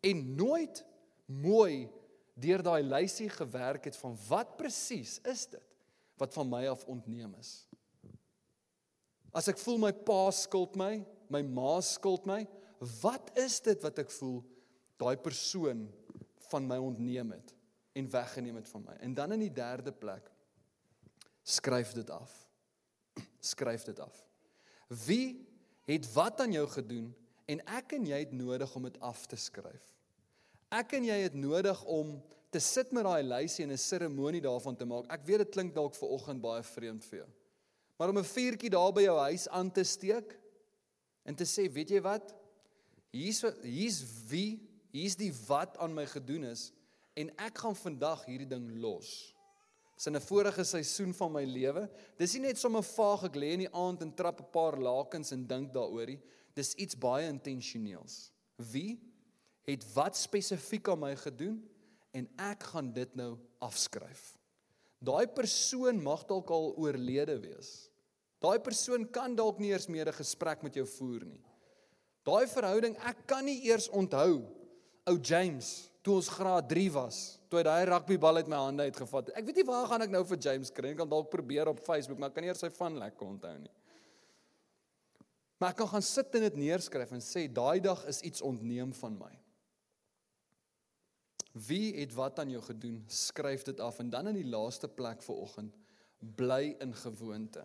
en 0.00 0.34
nooit 0.36 0.84
mooi 1.26 1.88
deur 2.34 2.62
daai 2.62 2.82
lysie 2.82 3.28
gewerk 3.28 3.84
het 3.84 3.96
van 3.96 4.16
wat 4.28 4.56
presies 4.56 5.20
is 5.24 5.46
dit 5.46 5.68
wat 6.16 6.34
van 6.34 6.48
my 6.48 6.66
af 6.70 6.84
ontneem 6.86 7.34
is. 7.40 7.66
As 9.32 9.48
ek 9.48 9.58
voel 9.58 9.78
my 9.78 9.92
pa 9.92 10.30
skuld 10.30 10.76
my, 10.76 11.00
my 11.32 11.42
ma 11.42 11.80
skuld 11.80 12.26
my, 12.28 12.46
wat 13.02 13.30
is 13.38 13.60
dit 13.62 13.82
wat 13.82 13.98
ek 14.02 14.10
voel 14.10 14.40
daai 15.00 15.16
persoon 15.16 15.86
van 16.50 16.66
my 16.66 16.78
ontneem 16.82 17.30
het 17.34 17.54
en 17.98 18.10
weggeneem 18.10 18.58
het 18.58 18.68
van 18.68 18.84
my? 18.88 18.96
En 19.00 19.14
dan 19.14 19.32
in 19.32 19.44
die 19.46 19.54
derde 19.54 19.92
plek 19.92 20.30
skryf 21.42 21.92
dit 21.92 22.10
af. 22.10 22.32
Skryf 23.52 23.84
dit 23.84 23.98
af. 24.00 24.14
Wie 25.06 25.48
het 25.86 26.06
wat 26.14 26.40
aan 26.40 26.52
jou 26.54 26.66
gedoen 26.70 27.10
en 27.50 27.62
ek 27.66 27.96
en 27.98 28.06
jy 28.06 28.22
het 28.22 28.34
nodig 28.34 28.74
om 28.78 28.86
dit 28.86 28.98
af 29.00 29.26
te 29.26 29.36
skryf. 29.36 29.82
Ek 30.72 30.94
en 30.96 31.04
jy 31.04 31.18
het 31.24 31.34
nodig 31.36 31.82
om 31.90 32.16
te 32.52 32.60
sit 32.62 32.92
met 32.92 33.04
daai 33.04 33.22
lysie 33.24 33.64
en 33.64 33.72
'n 33.72 33.78
seremonie 33.78 34.40
daarvan 34.40 34.76
te 34.76 34.84
maak. 34.84 35.10
Ek 35.12 35.24
weet 35.24 35.38
dit 35.38 35.50
klink 35.50 35.74
dalk 35.74 35.94
vir 35.94 36.08
oggend 36.08 36.40
baie 36.40 36.62
vreemd 36.62 37.04
vir 37.04 37.18
jou. 37.18 37.28
Maar 37.98 38.08
om 38.08 38.18
'n 38.18 38.24
vuurtjie 38.24 38.70
daar 38.70 38.92
by 38.92 39.02
jou 39.02 39.18
huis 39.18 39.48
aan 39.48 39.70
te 39.70 39.84
steek 39.84 40.38
en 41.24 41.34
te 41.34 41.44
sê, 41.44 41.72
weet 41.72 41.90
jy 41.90 42.00
wat? 42.00 42.34
Hier's 43.12 43.42
hier's 43.62 44.00
wie, 44.30 44.62
hier's 44.90 45.16
die 45.20 45.32
wat 45.46 45.76
aan 45.78 45.92
my 45.94 46.06
gedoen 46.08 46.48
is 46.48 46.70
en 47.18 47.28
ek 47.44 47.60
gaan 47.60 47.76
vandag 47.76 48.24
hierdie 48.24 48.48
ding 48.48 48.70
los. 48.80 49.32
Dis 49.96 50.08
in 50.08 50.16
'n 50.16 50.24
vorige 50.24 50.64
seisoen 50.64 51.12
van 51.14 51.32
my 51.32 51.44
lewe. 51.44 51.88
Dis 52.18 52.32
nie 52.34 52.48
net 52.48 52.58
sommer 52.58 52.82
vaag 52.82 53.28
ek 53.28 53.36
lê 53.36 53.52
in 53.52 53.66
die 53.66 53.74
aand 53.74 54.02
en 54.02 54.14
trap 54.14 54.40
'n 54.40 54.50
paar 54.50 54.76
lakens 54.80 55.32
en 55.32 55.46
dink 55.46 55.72
daaroor 55.72 56.06
nie. 56.06 56.20
Dis 56.54 56.74
iets 56.74 56.96
baie 56.96 57.28
intentioneels. 57.28 58.32
Wie 58.56 58.98
het 59.64 59.84
wat 59.94 60.16
spesifiek 60.16 60.88
aan 60.88 61.00
my 61.00 61.14
gedoen 61.16 61.62
en 62.12 62.28
ek 62.38 62.62
gaan 62.62 62.92
dit 62.92 63.14
nou 63.14 63.38
afskryf. 63.60 64.36
Daai 64.98 65.26
persoon 65.26 66.02
mag 66.02 66.24
dalk 66.24 66.50
al 66.50 66.74
oorlede 66.76 67.38
wees. 67.40 67.90
Daai 68.40 68.58
persoon 68.58 69.10
kan 69.10 69.36
dalk 69.36 69.58
nie 69.58 69.70
eers 69.70 69.88
meer 69.88 70.08
'n 70.08 70.12
gesprek 70.12 70.62
met 70.62 70.74
jou 70.74 70.86
voer 70.86 71.24
nie. 71.24 71.44
Daai 72.26 72.46
verhouding, 72.46 72.94
ek 73.08 73.24
kan 73.30 73.44
nie 73.46 73.58
eers 73.66 73.88
onthou 73.90 74.42
ou 75.10 75.16
James 75.18 75.92
toe 76.02 76.16
ons 76.18 76.30
graad 76.34 76.66
3 76.70 76.88
was, 76.96 77.18
toe 77.50 77.60
hy 77.60 77.66
daai 77.66 77.84
rugbybal 77.86 78.40
uit 78.40 78.48
my 78.50 78.58
hande 78.58 78.86
uitgevat 78.90 79.30
het. 79.30 79.36
Ek 79.38 79.46
weet 79.46 79.60
nie 79.60 79.68
waar 79.68 79.86
gaan 79.90 80.02
ek 80.06 80.10
nou 80.10 80.22
vir 80.26 80.40
James 80.42 80.72
kry 80.74 80.90
nie. 80.90 80.96
Ek 80.96 81.02
kan 81.04 81.10
dalk 81.10 81.30
probeer 81.30 81.70
op 81.70 81.82
Facebook, 81.82 82.18
maar 82.18 82.32
ek 82.32 82.38
kan 82.38 82.46
nie 82.46 82.50
eers 82.50 82.62
sy 82.64 82.70
van 82.74 82.98
lekker 82.98 83.28
onthou 83.28 83.54
nie. 83.60 83.74
Maar 85.62 85.74
ek 85.74 85.78
kan 85.78 85.92
gaan 85.92 86.02
sit 86.02 86.34
en 86.34 86.46
dit 86.48 86.58
neerskryf 86.58 87.14
en 87.14 87.22
sê 87.22 87.44
daai 87.46 87.78
dag 87.84 88.02
is 88.10 88.18
iets 88.26 88.42
ontneem 88.42 88.90
van 88.98 89.14
my. 89.14 89.30
Wie 91.68 91.92
het 92.00 92.14
wat 92.16 92.40
aan 92.42 92.50
jou 92.50 92.62
gedoen? 92.64 93.02
Skryf 93.06 93.66
dit 93.68 93.80
af 93.84 94.00
en 94.02 94.10
dan 94.10 94.32
in 94.32 94.40
die 94.40 94.48
laaste 94.48 94.88
plek 94.90 95.22
vir 95.22 95.38
oggend, 95.38 95.76
bly 96.38 96.74
in 96.82 96.94
gewoonte. 96.98 97.62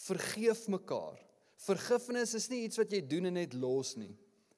Vergeef 0.00 0.64
mekaar. 0.72 1.18
Vergifnis 1.60 2.32
is 2.38 2.48
nie 2.48 2.62
iets 2.64 2.80
wat 2.80 2.92
jy 2.94 3.02
doen 3.04 3.28
en 3.28 3.36
net 3.36 3.54
los 3.58 3.92
nie. 4.00 4.14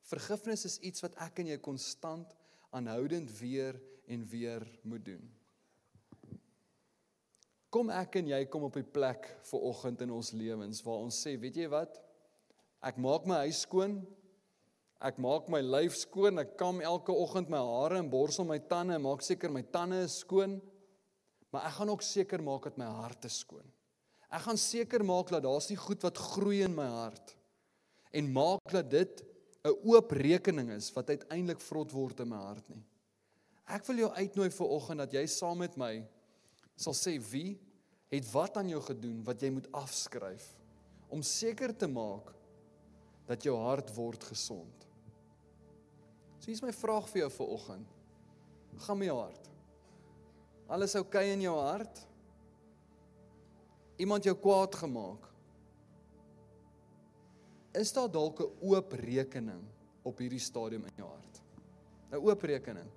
Vergifnis 0.07 0.63
is 0.69 0.79
iets 0.87 1.03
wat 1.03 1.17
ek 1.25 1.41
en 1.43 1.51
jy 1.51 1.59
konstant 1.63 2.35
aanhoudend 2.75 3.31
weer 3.41 3.79
en 4.07 4.23
weer 4.31 4.67
moet 4.87 5.05
doen. 5.07 5.25
Kom 7.73 7.91
ek 7.91 8.21
en 8.21 8.29
jy 8.29 8.45
kom 8.53 8.69
op 8.69 8.77
'n 8.77 8.93
plek 8.93 9.27
vir 9.51 9.61
oggend 9.61 10.03
in 10.03 10.11
ons 10.11 10.33
lewens 10.33 10.83
waar 10.85 11.03
ons 11.03 11.17
sê, 11.27 11.39
weet 11.41 11.57
jy 11.57 11.69
wat? 11.69 11.99
Ek 12.83 12.99
maak 12.99 13.27
my 13.27 13.47
huis 13.47 13.63
skoon. 13.63 14.07
Ek 15.01 15.19
maak 15.19 15.49
my 15.49 15.61
lyf 15.61 15.97
skoon. 15.97 16.39
Ek 16.39 16.57
kam 16.57 16.81
elke 16.81 17.13
oggend 17.13 17.49
my 17.49 17.59
hare 17.59 17.99
en 17.99 18.11
borsel 18.11 18.45
my 18.45 18.59
tande 18.59 18.95
en 18.95 19.03
maak 19.03 19.23
seker 19.23 19.51
my 19.51 19.63
tande 19.63 20.03
is 20.05 20.19
skoon. 20.19 20.61
Maar 21.51 21.67
ek 21.67 21.73
gaan 21.73 21.89
ook 21.89 22.03
seker 22.03 22.43
maak 22.43 22.63
dat 22.63 22.79
my 22.79 22.85
hart 22.85 23.25
is 23.25 23.39
skoon. 23.39 23.67
Ek 24.33 24.47
gaan 24.47 24.59
seker 24.59 25.05
maak 25.05 25.29
dat 25.33 25.45
daar's 25.45 25.69
nie 25.69 25.77
goed 25.77 26.03
wat 26.07 26.21
groei 26.33 26.63
in 26.65 26.73
my 26.77 26.89
hart 26.89 27.35
en 28.17 28.33
maak 28.33 28.73
dat 28.73 28.89
dit 28.91 29.25
'n 29.65 29.77
oop 29.85 30.11
rekening 30.13 30.71
is 30.71 30.91
wat 30.93 31.09
uiteindelik 31.09 31.61
vrot 31.61 31.93
word 31.93 32.21
in 32.21 32.29
my 32.29 32.41
hart 32.41 32.69
nie. 32.69 32.83
Ek 33.69 33.85
wil 33.87 33.97
jou 33.97 34.11
uitnooi 34.11 34.51
vir 34.51 34.67
oggend 34.67 34.99
dat 34.99 35.13
jy 35.13 35.27
saam 35.27 35.59
met 35.59 35.77
my 35.77 36.05
sal 36.77 36.93
sê 36.93 37.19
wie 37.31 37.61
het 38.11 38.27
wat 38.33 38.57
aan 38.57 38.69
jou 38.69 38.81
gedoen 38.81 39.23
wat 39.25 39.43
jy 39.43 39.51
moet 39.51 39.69
afskryf 39.73 40.45
om 41.09 41.23
seker 41.23 41.77
te 41.77 41.87
maak 41.87 42.33
dat 43.29 43.45
jou 43.45 43.57
hart 43.57 43.95
word 43.95 44.25
gesond. 44.25 44.89
So 46.41 46.51
hier's 46.51 46.63
my 46.65 46.73
vraag 46.73 47.09
vir 47.09 47.23
jou 47.23 47.31
vir 47.31 47.53
oggend. 47.55 47.89
Gaan 48.87 48.99
met 48.99 49.07
jou 49.07 49.19
hart. 49.21 49.51
Alles 50.69 50.97
oukei 50.97 51.29
okay 51.29 51.33
in 51.37 51.45
jou 51.45 51.55
hart? 51.61 52.01
Iemand 53.97 54.25
jou 54.25 54.35
kwaad 54.37 54.75
gemaak. 54.75 55.29
Is 57.73 57.93
daar 57.93 58.11
dalk 58.11 58.41
'n 58.41 58.51
oop 58.61 58.93
rekening 58.93 59.65
op 60.03 60.19
hierdie 60.19 60.41
stadium 60.41 60.85
in 60.85 60.97
jou 60.97 61.09
hart? 61.09 61.43
'n 62.13 62.17
Oop 62.17 62.43
rekening. 62.43 62.91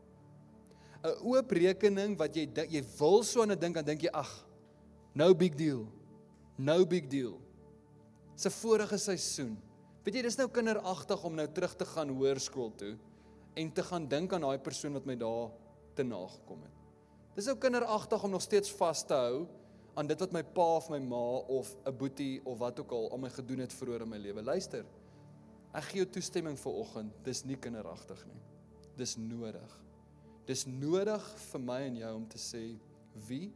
'n 1.04 1.16
Oop 1.24 1.52
rekening 1.52 2.18
wat 2.18 2.36
jy 2.36 2.50
jy 2.70 2.84
wil 3.00 3.24
so 3.24 3.42
aan 3.42 3.52
'n 3.52 3.60
dink 3.60 3.76
dan 3.76 3.86
dink 3.86 4.02
jy 4.02 4.10
ag, 4.12 4.48
no 5.14 5.34
big 5.34 5.56
deal. 5.56 5.88
No 6.58 6.86
big 6.86 7.08
deal. 7.08 7.40
Se 8.36 8.50
vorige 8.50 8.98
seisoen. 8.98 9.58
Weet 10.06 10.16
jy, 10.16 10.22
dis 10.22 10.38
nou 10.38 10.48
kinderagtig 10.48 11.24
om 11.24 11.36
nou 11.36 11.48
terug 11.48 11.76
te 11.76 11.86
gaan 11.86 12.10
hoërskool 12.10 12.72
toe 12.78 12.98
en 13.56 13.72
te 13.74 13.84
gaan 13.84 14.08
dink 14.08 14.34
aan 14.34 14.42
daai 14.42 14.60
persoon 14.60 14.94
wat 14.94 15.06
my 15.06 15.16
daar 15.16 15.52
te 15.96 16.04
nagekom 16.04 16.62
het. 16.62 16.72
Dis 17.36 17.48
nou 17.50 17.58
kinderagtig 17.58 18.24
om 18.24 18.32
nog 18.32 18.44
steeds 18.44 18.72
vas 18.72 19.04
te 19.08 19.14
hou 19.14 19.48
aan 19.96 20.08
dit 20.08 20.20
wat 20.20 20.34
my 20.36 20.44
pa 20.44 20.66
of 20.76 20.90
my 20.92 21.00
ma 21.00 21.24
of 21.58 21.76
'n 21.86 21.98
boetie 21.98 22.42
of 22.46 22.58
wat 22.60 22.80
ook 22.80 22.92
al 22.92 23.12
al 23.12 23.18
my 23.18 23.30
gedoen 23.30 23.60
het 23.60 23.74
vroeër 23.74 24.02
in 24.02 24.10
my 24.10 24.18
lewe. 24.18 24.44
Luister. 24.44 24.86
Ek 25.74 25.84
gee 25.84 26.04
jou 26.04 26.10
toestemming 26.10 26.60
vir 26.60 26.72
oggend. 26.72 27.14
Dis 27.24 27.44
nie 27.44 27.58
kinderagtig 27.58 28.26
nie. 28.26 28.42
Dis 28.96 29.18
nodig. 29.18 29.82
Dis 30.46 30.66
nodig 30.66 31.24
vir 31.52 31.62
my 31.62 31.82
en 31.82 31.96
jou 31.96 32.16
om 32.16 32.28
te 32.28 32.38
sê 32.38 32.78
wie 33.28 33.54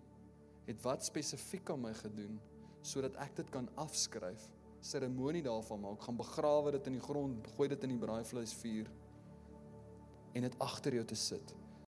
het 0.65 0.81
wat 0.81 1.05
spesifiek 1.05 1.69
aan 1.69 1.81
my 1.81 1.93
gedoen 1.93 2.39
sodat 2.81 3.15
ek 3.15 3.35
dit 3.35 3.49
kan 3.49 3.69
afskryf, 3.75 4.49
seremonie 4.81 5.43
daarvan 5.43 5.79
maak, 5.79 6.01
gaan 6.01 6.17
begrawe 6.17 6.71
dit 6.71 6.87
in 6.87 6.93
die 6.93 7.03
grond, 7.03 7.47
gooi 7.57 7.67
dit 7.67 7.83
in 7.83 7.89
die 7.89 7.99
braaivleisvuur 7.99 8.87
en 10.33 10.41
dit 10.41 10.59
agter 10.59 10.93
jou 10.93 11.05
te 11.05 11.15
sit 11.15 11.55